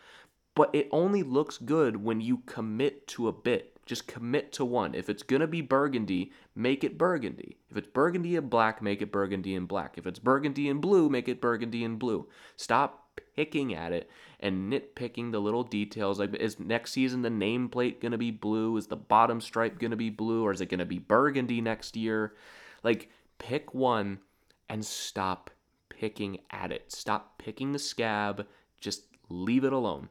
[0.55, 3.77] But it only looks good when you commit to a bit.
[3.85, 4.95] Just commit to one.
[4.95, 7.57] If it's going to be burgundy, make it burgundy.
[7.69, 9.97] If it's burgundy and black, make it burgundy and black.
[9.97, 12.29] If it's burgundy and blue, make it burgundy and blue.
[12.55, 12.98] Stop
[13.39, 14.09] picking at it
[14.41, 16.19] and nitpicking the little details.
[16.19, 18.75] Like, is next season the nameplate going to be blue?
[18.75, 20.43] Is the bottom stripe going to be blue?
[20.43, 22.33] Or is it going to be burgundy next year?
[22.83, 24.19] Like, pick one
[24.67, 25.51] and stop
[25.87, 26.91] picking at it.
[26.91, 28.45] Stop picking the scab.
[28.81, 30.09] Just leave it alone.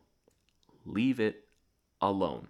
[0.86, 1.44] Leave it
[2.00, 2.48] alone.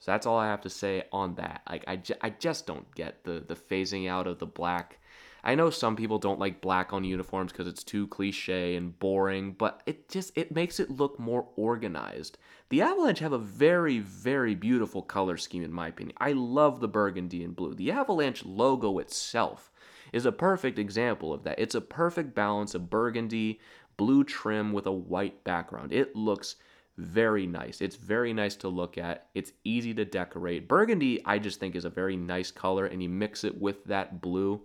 [0.00, 1.62] So that's all I have to say on that.
[1.70, 4.98] Like I, ju- I just don't get the the phasing out of the black
[5.44, 9.52] I know some people don't like black on uniforms because it's too cliche and boring,
[9.52, 12.38] but it just it makes it look more organized.
[12.68, 16.16] The Avalanche have a very very beautiful color scheme in my opinion.
[16.20, 17.74] I love the burgundy and blue.
[17.74, 19.72] The Avalanche logo itself
[20.12, 21.58] is a perfect example of that.
[21.58, 23.60] It's a perfect balance of burgundy,
[23.96, 25.92] blue trim with a white background.
[25.92, 26.56] It looks
[26.98, 27.80] very nice.
[27.80, 29.28] It's very nice to look at.
[29.34, 30.68] It's easy to decorate.
[30.68, 34.20] Burgundy, I just think, is a very nice color, and you mix it with that
[34.20, 34.60] blue.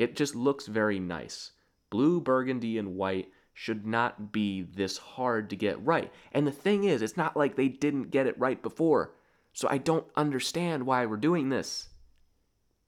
[0.00, 1.50] It just looks very nice.
[1.90, 6.10] Blue, burgundy, and white should not be this hard to get right.
[6.32, 9.12] And the thing is, it's not like they didn't get it right before.
[9.52, 11.90] So I don't understand why we're doing this.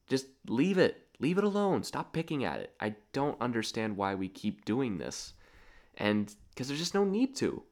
[0.08, 1.06] Just leave it.
[1.18, 1.82] Leave it alone.
[1.82, 2.72] Stop picking at it.
[2.80, 5.34] I don't understand why we keep doing this.
[5.98, 7.62] And because there's just no need to.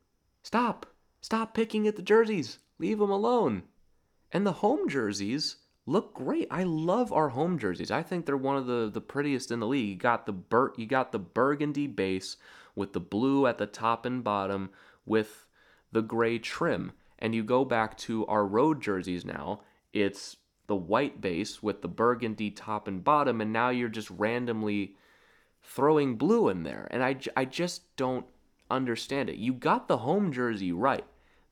[0.43, 0.85] Stop.
[1.23, 2.59] Stop picking at the jerseys.
[2.79, 3.63] Leave them alone.
[4.33, 6.47] And the home jerseys, look great.
[6.51, 7.91] I love our home jerseys.
[7.91, 9.89] I think they're one of the, the prettiest in the league.
[9.89, 12.37] You got the bur- you got the burgundy base
[12.75, 14.71] with the blue at the top and bottom
[15.05, 15.47] with
[15.93, 16.93] the gray trim.
[17.19, 19.61] And you go back to our road jerseys now,
[19.93, 20.37] it's
[20.69, 24.95] the white base with the burgundy top and bottom and now you're just randomly
[25.63, 26.87] throwing blue in there.
[26.91, 28.25] And I, I just don't
[28.71, 29.37] understand it.
[29.37, 31.05] You got the home jersey right.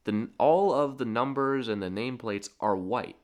[0.04, 3.16] The, all of the numbers and the nameplates are white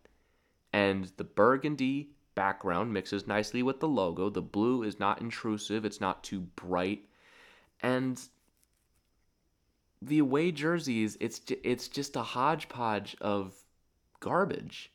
[0.75, 4.29] and the burgundy background mixes nicely with the logo.
[4.29, 7.09] The blue is not intrusive, it's not too bright.
[7.81, 8.21] And
[10.03, 13.55] the away jerseys, it's it's just a hodgepodge of
[14.19, 14.91] garbage.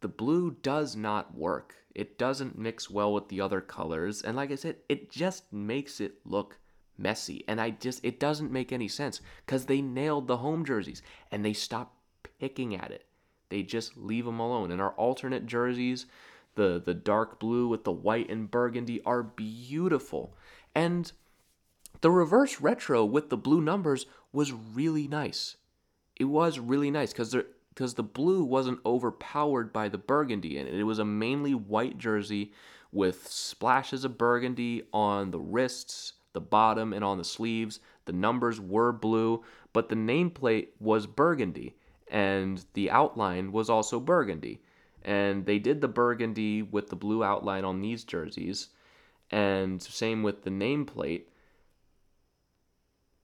[0.00, 1.74] The blue does not work.
[1.94, 4.22] It doesn't mix well with the other colors.
[4.22, 6.58] And like I said, it just makes it look
[6.96, 7.44] messy.
[7.46, 11.44] And I just, it doesn't make any sense because they nailed the home jerseys and
[11.44, 11.96] they stopped
[12.38, 13.06] picking at it.
[13.48, 14.70] They just leave them alone.
[14.70, 16.06] And our alternate jerseys,
[16.54, 20.34] the, the dark blue with the white and burgundy, are beautiful.
[20.74, 21.10] And
[22.00, 25.56] the reverse retro with the blue numbers was really nice.
[26.16, 27.34] It was really nice because
[27.76, 30.74] because the blue wasn't overpowered by the burgundy in it.
[30.74, 32.52] It was a mainly white jersey
[32.90, 37.80] with splashes of burgundy on the wrists, the bottom, and on the sleeves.
[38.06, 39.44] The numbers were blue,
[39.74, 41.76] but the nameplate was burgundy,
[42.08, 44.62] and the outline was also burgundy.
[45.02, 48.68] And they did the burgundy with the blue outline on these jerseys,
[49.30, 51.24] and same with the nameplate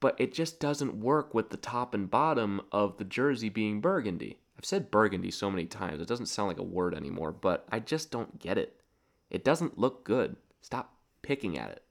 [0.03, 4.37] but it just doesn't work with the top and bottom of the jersey being burgundy.
[4.59, 7.79] I've said burgundy so many times, it doesn't sound like a word anymore, but I
[7.79, 8.81] just don't get it.
[9.31, 10.35] It doesn't look good.
[10.61, 11.85] Stop picking at it.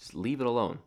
[0.00, 0.80] Just leave it alone.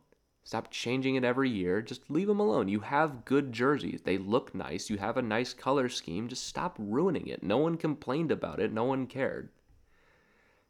[0.44, 1.80] Stop changing it every year.
[1.80, 2.68] Just leave them alone.
[2.68, 4.02] You have good jerseys.
[4.02, 4.90] They look nice.
[4.90, 6.28] You have a nice color scheme.
[6.28, 7.42] Just stop ruining it.
[7.42, 8.70] No one complained about it.
[8.70, 9.48] No one cared.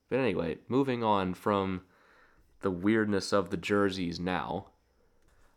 [0.09, 1.83] But anyway, moving on from
[2.61, 4.67] the weirdness of the jerseys now,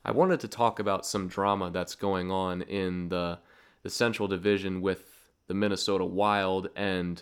[0.03, 3.39] I wanted to talk about some drama that's going on in the
[3.83, 7.21] the Central Division with the Minnesota Wild and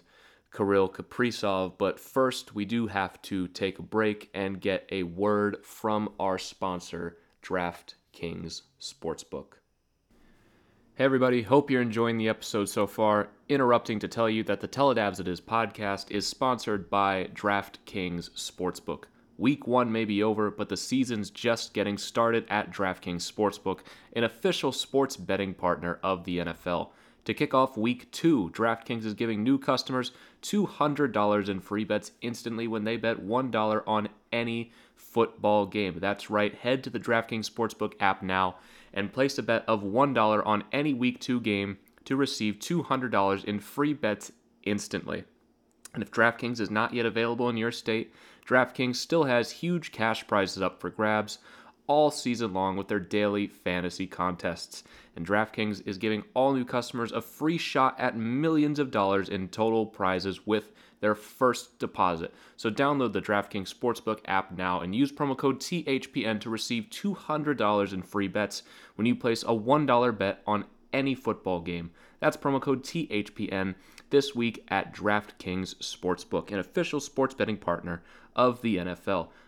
[0.53, 5.57] Kirill Kaprizov, but first we do have to take a break and get a word
[5.63, 9.59] from our sponsor, DraftKings Sportsbook.
[10.95, 13.27] Hey everybody, hope you're enjoying the episode so far.
[13.49, 17.29] Interrupting to tell you that the Tell It Avs It Is podcast is sponsored by
[17.33, 19.03] DraftKings Sportsbook.
[19.37, 23.79] Week one may be over, but the season's just getting started at DraftKings Sportsbook,
[24.13, 26.91] an official sports betting partner of the NFL.
[27.25, 30.11] To kick off week two, DraftKings is giving new customers
[30.43, 35.97] $200 in free bets instantly when they bet $1 on any football game.
[35.99, 38.57] That's right, head to the DraftKings Sportsbook app now
[38.93, 43.59] and place a bet of $1 on any week two game to receive $200 in
[43.59, 44.31] free bets
[44.63, 45.23] instantly.
[45.95, 48.13] And if DraftKings is not yet available in your state,
[48.47, 51.39] DraftKings still has huge cash prizes up for grabs
[51.87, 54.83] all season long with their daily fantasy contests.
[55.15, 59.47] And DraftKings is giving all new customers a free shot at millions of dollars in
[59.47, 62.33] total prizes with their first deposit.
[62.57, 67.93] So download the DraftKings Sportsbook app now and use promo code THPN to receive $200
[67.93, 68.63] in free bets
[68.95, 71.91] when you place a $1 bet on any football game.
[72.19, 73.75] That's promo code THPN
[74.09, 78.01] this week at DraftKings Sportsbook, an official sports betting partner
[78.35, 79.27] of the NFL.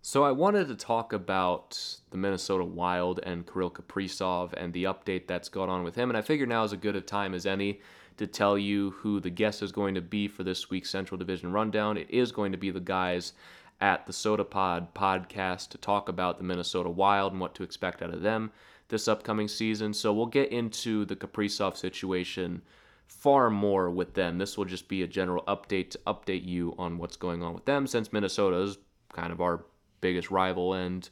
[0.00, 5.26] So I wanted to talk about the Minnesota Wild and Kirill Kaprizov and the update
[5.26, 6.08] that's going on with him.
[6.08, 7.80] And I figure now is as good a time as any
[8.16, 11.52] to tell you who the guest is going to be for this week's Central Division
[11.52, 11.96] Rundown.
[11.96, 13.32] It is going to be the guys
[13.80, 18.00] at the Soda Pod podcast to talk about the Minnesota Wild and what to expect
[18.00, 18.50] out of them
[18.88, 19.92] this upcoming season.
[19.92, 22.62] So we'll get into the Kaprizov situation
[23.06, 24.38] far more with them.
[24.38, 27.64] This will just be a general update to update you on what's going on with
[27.64, 28.78] them since Minnesota is
[29.12, 29.64] kind of our
[30.00, 31.08] biggest rival and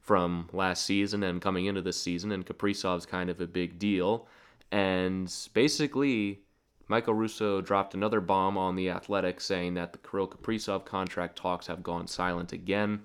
[0.00, 4.26] from last season and coming into this season, and Kaprizov's kind of a big deal.
[4.72, 6.40] And basically,
[6.88, 11.66] Michael Russo dropped another bomb on the Athletic saying that the Kirill Kaprizov contract talks
[11.66, 13.02] have gone silent again.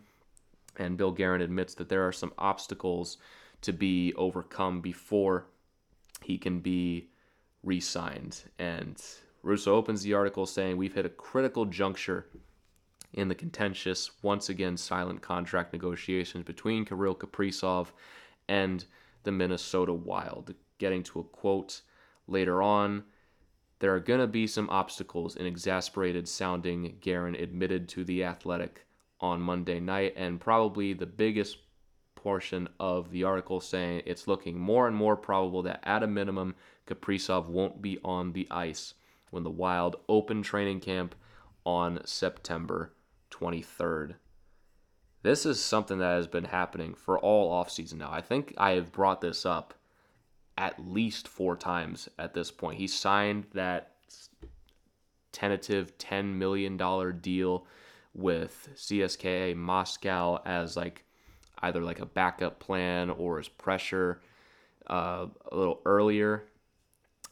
[0.77, 3.17] And Bill Guerin admits that there are some obstacles
[3.61, 5.47] to be overcome before
[6.21, 7.09] he can be
[7.63, 8.43] re signed.
[8.57, 9.01] And
[9.41, 12.27] Russo opens the article saying, We've hit a critical juncture
[13.13, 17.91] in the contentious, once again silent contract negotiations between Kirill Kaprizov
[18.49, 18.85] and
[19.23, 20.53] the Minnesota Wild.
[20.79, 21.81] Getting to a quote
[22.27, 23.03] later on,
[23.79, 28.85] there are going to be some obstacles, an exasperated sounding Guerin admitted to The Athletic
[29.19, 31.57] on Monday night, and probably the biggest
[32.15, 36.55] portion of the article saying it's looking more and more probable that at a minimum,
[36.87, 38.93] Kaprizov won't be on the ice
[39.29, 41.15] when the Wild open training camp
[41.65, 42.91] on September
[43.33, 44.15] 23rd.
[45.21, 48.09] This is something that has been happening for all offseason now.
[48.11, 49.73] I think I have brought this up
[50.57, 52.77] at least four times at this point.
[52.77, 53.93] He signed that
[55.31, 56.77] tentative $10 million
[57.19, 57.65] deal
[58.13, 61.03] with CSKA Moscow as like
[61.59, 64.21] either like a backup plan or as pressure
[64.89, 66.43] uh, a little earlier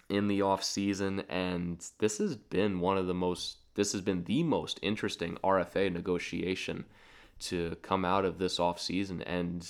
[0.09, 3.57] in the off season, and this has been one of the most.
[3.75, 6.85] This has been the most interesting RFA negotiation
[7.41, 9.67] to come out of this off season, and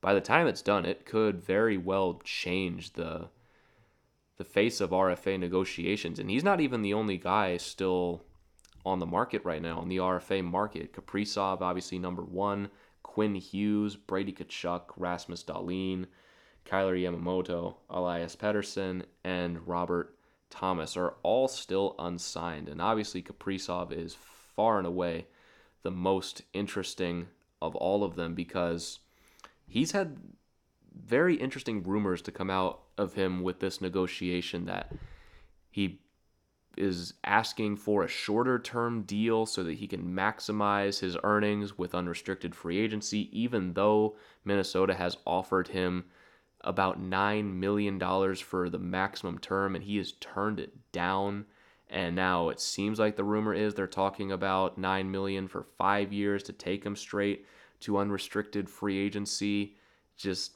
[0.00, 3.28] by the time it's done, it could very well change the
[4.36, 6.18] the face of RFA negotiations.
[6.18, 8.22] And he's not even the only guy still
[8.84, 10.92] on the market right now in the RFA market.
[10.92, 12.68] Kaprizov, obviously number one.
[13.02, 16.04] Quinn Hughes, Brady Tkachuk, Rasmus Dahlin,
[16.66, 20.15] Kailer Yamamoto, Elias Pettersson, and Robert
[20.50, 22.68] Thomas are all still unsigned.
[22.68, 24.16] And obviously, Kaprizov is
[24.54, 25.26] far and away
[25.82, 27.28] the most interesting
[27.60, 29.00] of all of them because
[29.66, 30.18] he's had
[30.94, 34.92] very interesting rumors to come out of him with this negotiation that
[35.70, 36.00] he
[36.76, 41.94] is asking for a shorter term deal so that he can maximize his earnings with
[41.94, 46.04] unrestricted free agency, even though Minnesota has offered him
[46.66, 47.98] about $9 million
[48.36, 51.46] for the maximum term and he has turned it down.
[51.88, 56.12] And now it seems like the rumor is they're talking about 9 million for five
[56.12, 57.46] years to take him straight
[57.80, 59.76] to unrestricted free agency.
[60.16, 60.52] Just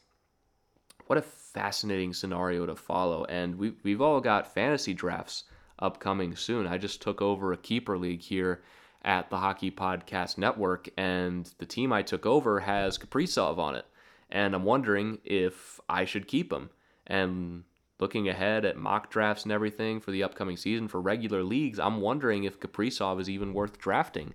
[1.07, 3.25] what a fascinating scenario to follow.
[3.25, 5.45] And we, we've all got fantasy drafts
[5.79, 6.67] upcoming soon.
[6.67, 8.63] I just took over a keeper league here
[9.03, 13.87] at the Hockey Podcast Network, and the team I took over has Kaprizov on it.
[14.31, 16.71] And I'm wondering if I should keep him.
[17.07, 17.65] And
[17.99, 22.01] looking ahead at mock drafts and everything for the upcoming season for regular leagues, I'm
[22.01, 24.35] wondering if Kaprizov is even worth drafting.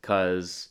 [0.00, 0.68] Because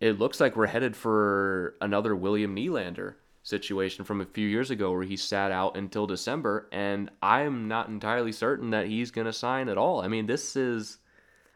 [0.00, 4.90] it looks like we're headed for another William Nylander situation from a few years ago
[4.90, 9.32] where he sat out until December, and I'm not entirely certain that he's going to
[9.32, 10.00] sign at all.
[10.00, 10.98] I mean, this is.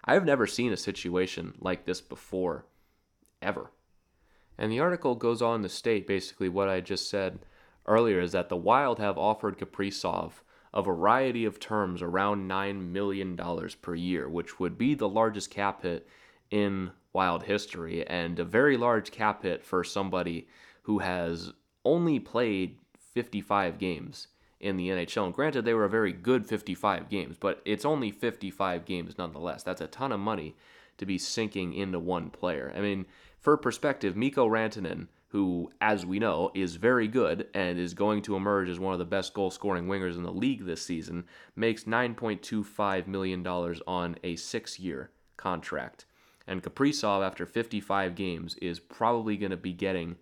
[0.05, 2.65] I've never seen a situation like this before,
[3.43, 3.71] ever.
[4.61, 7.39] And the article goes on to state basically what I just said
[7.87, 10.33] earlier is that the Wild have offered Kaprizov
[10.75, 13.39] a variety of terms around $9 million
[13.81, 16.07] per year, which would be the largest cap hit
[16.51, 20.47] in Wild history and a very large cap hit for somebody
[20.83, 21.53] who has
[21.85, 22.77] only played
[23.15, 24.29] 55 games
[24.61, 25.25] in the NHL.
[25.25, 29.63] And granted, they were a very good 55 games, but it's only 55 games nonetheless.
[29.63, 30.55] That's a ton of money
[30.99, 32.73] to be sinking into one player.
[32.77, 33.07] I mean,
[33.41, 38.37] for perspective, Mikko Rantanen, who, as we know, is very good and is going to
[38.37, 41.25] emerge as one of the best goal scoring wingers in the league this season,
[41.57, 46.05] makes $9.25 million on a six year contract.
[46.47, 50.17] And Kaprizov, after 55 games, is probably going to be getting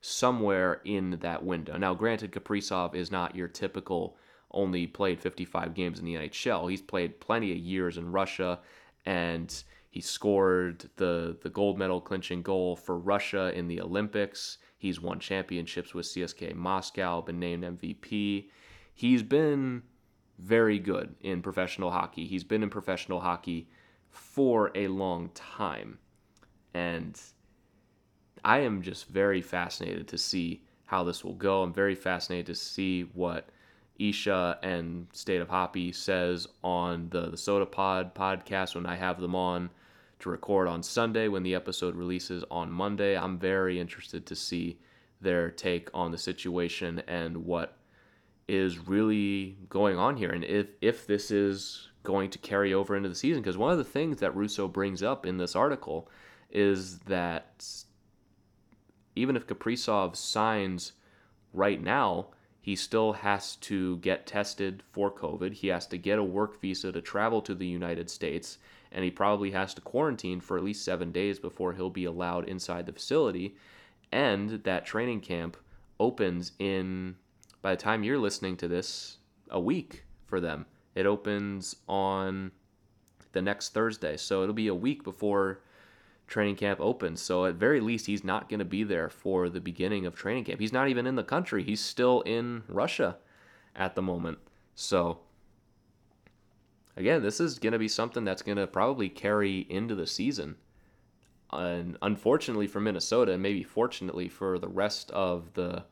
[0.00, 1.76] somewhere in that window.
[1.76, 4.16] Now, granted, Kaprizov is not your typical
[4.50, 6.70] only played 55 games in the NHL.
[6.70, 8.60] He's played plenty of years in Russia,
[9.04, 9.62] and
[9.94, 14.58] he scored the the gold medal clinching goal for Russia in the Olympics.
[14.76, 18.48] He's won championships with CSKA Moscow, been named MVP.
[18.92, 19.84] He's been
[20.40, 22.26] very good in professional hockey.
[22.26, 23.68] He's been in professional hockey
[24.10, 25.98] for a long time.
[26.74, 27.16] And
[28.44, 31.62] I am just very fascinated to see how this will go.
[31.62, 33.48] I'm very fascinated to see what
[34.00, 39.20] Isha and State of Hoppy says on the, the Soda Pod podcast when I have
[39.20, 39.70] them on
[40.24, 43.16] to record on Sunday when the episode releases on Monday.
[43.16, 44.78] I'm very interested to see
[45.20, 47.78] their take on the situation and what
[48.48, 53.08] is really going on here and if if this is going to carry over into
[53.08, 56.10] the season because one of the things that Russo brings up in this article
[56.50, 57.66] is that
[59.16, 60.92] even if Kaprizov signs
[61.52, 62.28] right now,
[62.60, 65.52] he still has to get tested for COVID.
[65.52, 68.58] He has to get a work visa to travel to the United States,
[68.94, 72.48] and he probably has to quarantine for at least seven days before he'll be allowed
[72.48, 73.56] inside the facility.
[74.12, 75.56] And that training camp
[75.98, 77.16] opens in,
[77.60, 79.18] by the time you're listening to this,
[79.50, 80.66] a week for them.
[80.94, 82.52] It opens on
[83.32, 84.16] the next Thursday.
[84.16, 85.60] So it'll be a week before
[86.28, 87.20] training camp opens.
[87.20, 90.44] So at very least, he's not going to be there for the beginning of training
[90.44, 90.60] camp.
[90.60, 91.64] He's not even in the country.
[91.64, 93.16] He's still in Russia
[93.74, 94.38] at the moment.
[94.76, 95.18] So
[96.96, 100.56] again, this is going to be something that's going to probably carry into the season.
[101.52, 105.84] And unfortunately for Minnesota, and maybe fortunately for the rest of the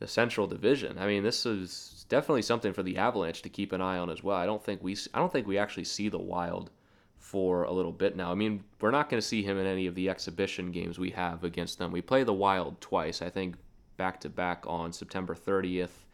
[0.00, 0.98] the Central Division.
[0.98, 4.22] I mean, this is definitely something for the Avalanche to keep an eye on as
[4.24, 4.36] well.
[4.36, 6.70] I don't think we I don't think we actually see the Wild
[7.18, 8.32] for a little bit now.
[8.32, 11.10] I mean, we're not going to see him in any of the exhibition games we
[11.10, 11.92] have against them.
[11.92, 13.56] We play the Wild twice, I think
[13.98, 16.06] back to back on September 30th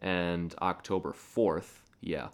[0.00, 1.80] and October 4th.
[2.00, 2.28] Yeah.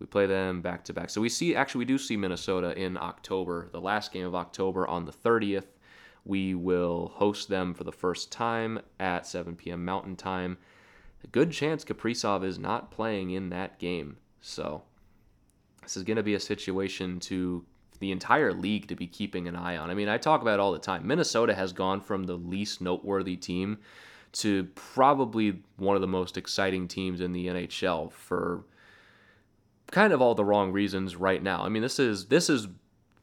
[0.00, 1.10] We play them back to back.
[1.10, 4.88] So we see actually we do see Minnesota in October, the last game of October
[4.88, 5.66] on the 30th
[6.24, 9.84] We will host them for the first time at 7 p.m.
[9.84, 10.58] Mountain Time.
[11.22, 14.16] A good chance Kaprizov is not playing in that game.
[14.40, 14.82] So
[15.82, 17.64] this is going to be a situation to
[17.98, 19.90] the entire league to be keeping an eye on.
[19.90, 21.06] I mean, I talk about it all the time.
[21.06, 23.78] Minnesota has gone from the least noteworthy team
[24.32, 28.64] to probably one of the most exciting teams in the NHL for
[29.90, 31.62] kind of all the wrong reasons right now.
[31.62, 32.68] I mean, this is this is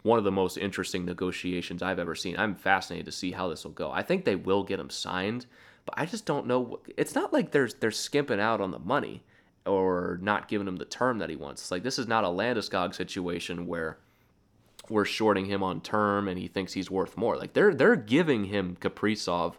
[0.03, 2.38] one of the most interesting negotiations I've ever seen.
[2.38, 3.91] I'm fascinated to see how this will go.
[3.91, 5.45] I think they will get him signed,
[5.86, 6.80] but I just don't know.
[6.95, 9.24] It's not like they're they're skimping out on the money
[9.65, 11.61] or not giving him the term that he wants.
[11.61, 13.97] It's like this is not a Landeskog situation where
[14.89, 17.38] we're shorting him on term and he thinks he's worth more.
[17.38, 19.55] Like they're they're giving him Kaprizov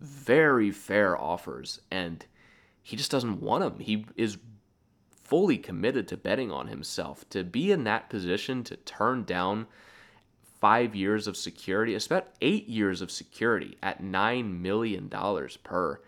[0.00, 2.24] very fair offers and
[2.82, 3.78] he just doesn't want them.
[3.78, 4.38] He is
[5.32, 7.26] fully committed to betting on himself.
[7.30, 9.66] To be in that position to turn down
[10.60, 15.08] five years of security, especially eight years of security at $9 million
[15.64, 16.02] per,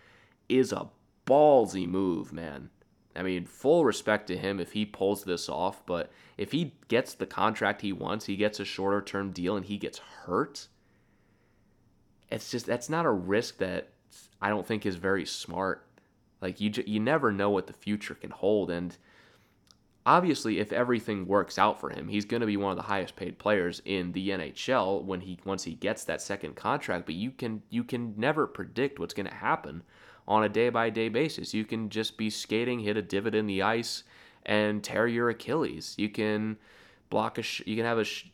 [0.50, 0.88] is a
[1.26, 2.68] ballsy move, man.
[3.16, 7.14] I mean, full respect to him if he pulls this off, but if he gets
[7.14, 10.68] the contract he wants, he gets a shorter term deal and he gets hurt,
[12.30, 13.88] it's just that's not a risk that
[14.42, 15.83] I don't think is very smart.
[16.44, 18.96] Like you you never know what the future can hold and
[20.06, 23.16] obviously if everything works out for him, he's going to be one of the highest
[23.16, 27.30] paid players in the NHL when he once he gets that second contract, but you
[27.30, 29.82] can you can never predict what's going to happen
[30.26, 31.54] on a day by day basis.
[31.54, 34.04] You can just be skating, hit a divot in the ice
[34.44, 35.94] and tear your Achilles.
[35.96, 36.58] You can
[37.10, 38.30] block a sh- you can have a sh-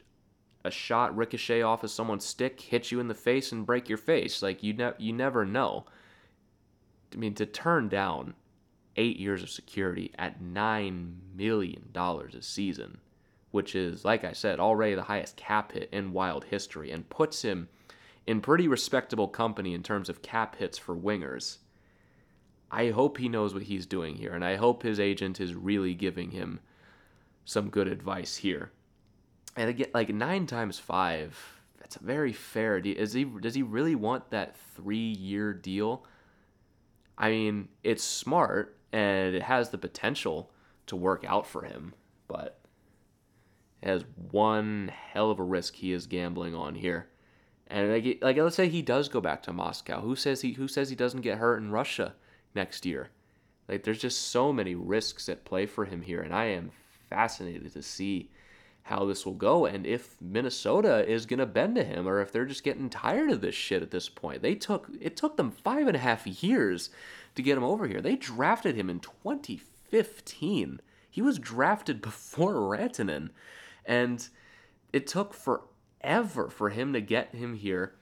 [0.64, 3.96] a shot ricochet off of someone's stick, hit you in the face, and break your
[3.96, 4.42] face.
[4.42, 5.86] Like you, ne- you never know.
[7.12, 8.34] I mean, to turn down
[8.96, 12.98] eight years of security at nine million dollars a season,
[13.50, 17.42] which is, like I said, already the highest cap hit in Wild history, and puts
[17.42, 17.68] him
[18.26, 21.58] in pretty respectable company in terms of cap hits for wingers.
[22.70, 25.94] I hope he knows what he's doing here, and I hope his agent is really
[25.94, 26.60] giving him
[27.44, 28.70] some good advice here
[29.56, 31.36] and again, like nine times five,
[31.78, 32.96] that's a very fair deal.
[32.96, 36.04] Is he does he really want that three year deal?
[37.20, 40.50] I mean, it's smart and it has the potential
[40.86, 41.92] to work out for him,
[42.26, 42.58] but
[43.82, 47.08] it has one hell of a risk he is gambling on here.
[47.66, 50.00] And like, like let's say he does go back to Moscow.
[50.00, 52.14] Who says he who says he doesn't get hurt in Russia
[52.54, 53.10] next year?
[53.68, 56.72] Like there's just so many risks at play for him here, and I am
[57.10, 58.30] fascinated to see
[58.90, 62.32] how this will go and if Minnesota is going to bend to him or if
[62.32, 64.42] they're just getting tired of this shit at this point.
[64.42, 66.90] They took it took them five and a half years
[67.36, 68.00] to get him over here.
[68.00, 70.80] They drafted him in 2015.
[71.08, 73.30] He was drafted before Rantanen,
[73.86, 74.28] and
[74.92, 77.94] it took forever for him to get him here.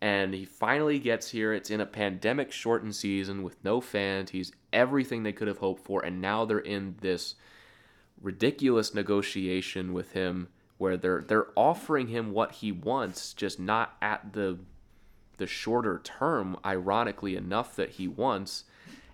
[0.00, 1.54] And he finally gets here.
[1.54, 4.30] It's in a pandemic shortened season with no fans.
[4.30, 7.34] He's everything they could have hoped for, and now they're in this
[8.20, 14.32] ridiculous negotiation with him where they're they're offering him what he wants just not at
[14.32, 14.58] the
[15.36, 18.64] the shorter term ironically enough that he wants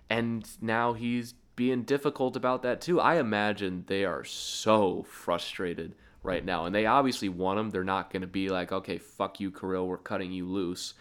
[0.09, 2.99] and now he's being difficult about that too.
[2.99, 7.69] I imagine they are so frustrated right now and they obviously want him.
[7.69, 10.93] They're not going to be like, "Okay, fuck you, Kirill, we're cutting you loose."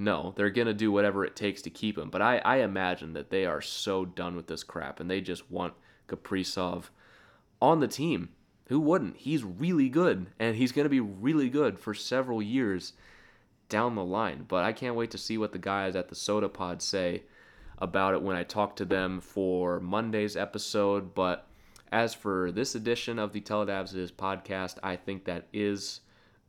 [0.00, 2.08] No, they're going to do whatever it takes to keep him.
[2.08, 5.50] But I, I imagine that they are so done with this crap and they just
[5.50, 5.74] want
[6.06, 6.84] Kaprizov
[7.60, 8.30] on the team.
[8.66, 9.16] Who wouldn't?
[9.16, 12.92] He's really good, and he's going to be really good for several years
[13.68, 14.44] down the line.
[14.46, 17.22] But I can't wait to see what the guys at the Soda Pod say
[17.78, 21.14] about it when I talk to them for Monday's episode.
[21.14, 21.46] But
[21.90, 26.00] as for this edition of the Tell It Avs podcast, I think that is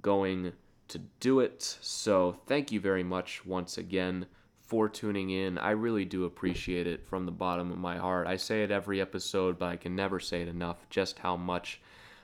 [0.01, 0.53] going
[0.89, 1.78] to do it.
[1.82, 4.26] So thank you very much once again
[4.70, 5.57] for tuning in.
[5.57, 8.28] I really do appreciate it from the bottom of my heart.
[8.28, 11.82] I say it every episode, but I can never say it enough just how much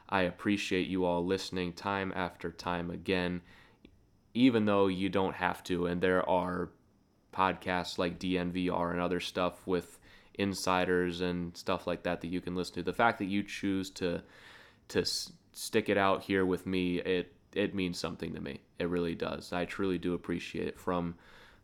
[0.10, 3.42] I appreciate you all listening time after time again,
[4.36, 5.88] even though you don't have to.
[5.88, 6.70] And there are
[7.34, 10.00] podcasts like DNVR and other stuff with
[10.36, 12.84] insiders and stuff like that that you can listen to.
[12.84, 14.22] The fact that you choose to
[14.90, 15.04] to
[15.52, 18.60] stick it out here with me, it it means something to me.
[18.78, 19.52] It really does.
[19.52, 21.16] I truly do appreciate it from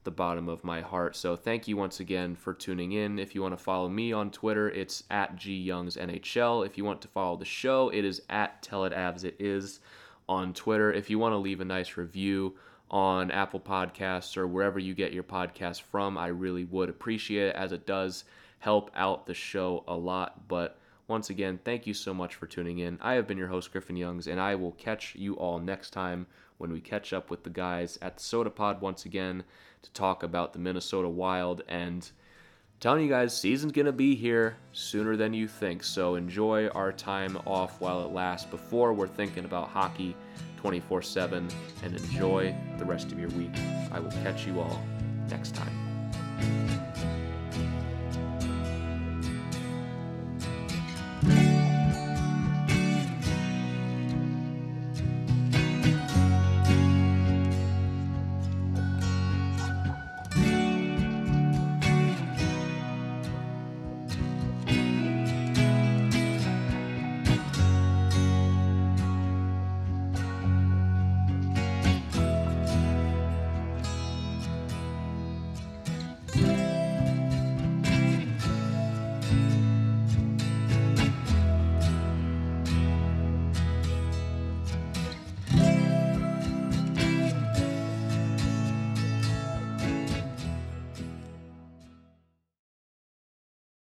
[0.04, 1.16] the bottom of my heart.
[1.16, 3.20] So thank you once again for tuning in.
[3.20, 6.66] If you want to follow me on Twitter, it's at G Young's NHL.
[6.66, 9.80] If you want to follow the show, it is at Tell It Avs It Is
[10.28, 10.92] on Twitter.
[10.92, 12.56] If you want to leave a nice review
[12.90, 17.56] on Apple Podcasts or wherever you get your podcast from, I really would appreciate it
[17.56, 18.24] as it does
[18.60, 20.48] help out the show a lot.
[20.48, 20.78] But
[21.08, 22.98] once again, thank you so much for tuning in.
[23.02, 26.26] I have been your host, Griffin Youngs, and I will catch you all next time
[26.58, 29.44] when we catch up with the guys at Soda Pod once again
[29.82, 32.10] to talk about the Minnesota Wild and
[32.80, 35.84] telling you guys season's gonna be here sooner than you think.
[35.84, 40.16] So enjoy our time off while it lasts before we're thinking about hockey
[40.62, 41.52] 24-7
[41.84, 43.56] and enjoy the rest of your week.
[43.92, 44.82] I will catch you all
[45.30, 46.91] next time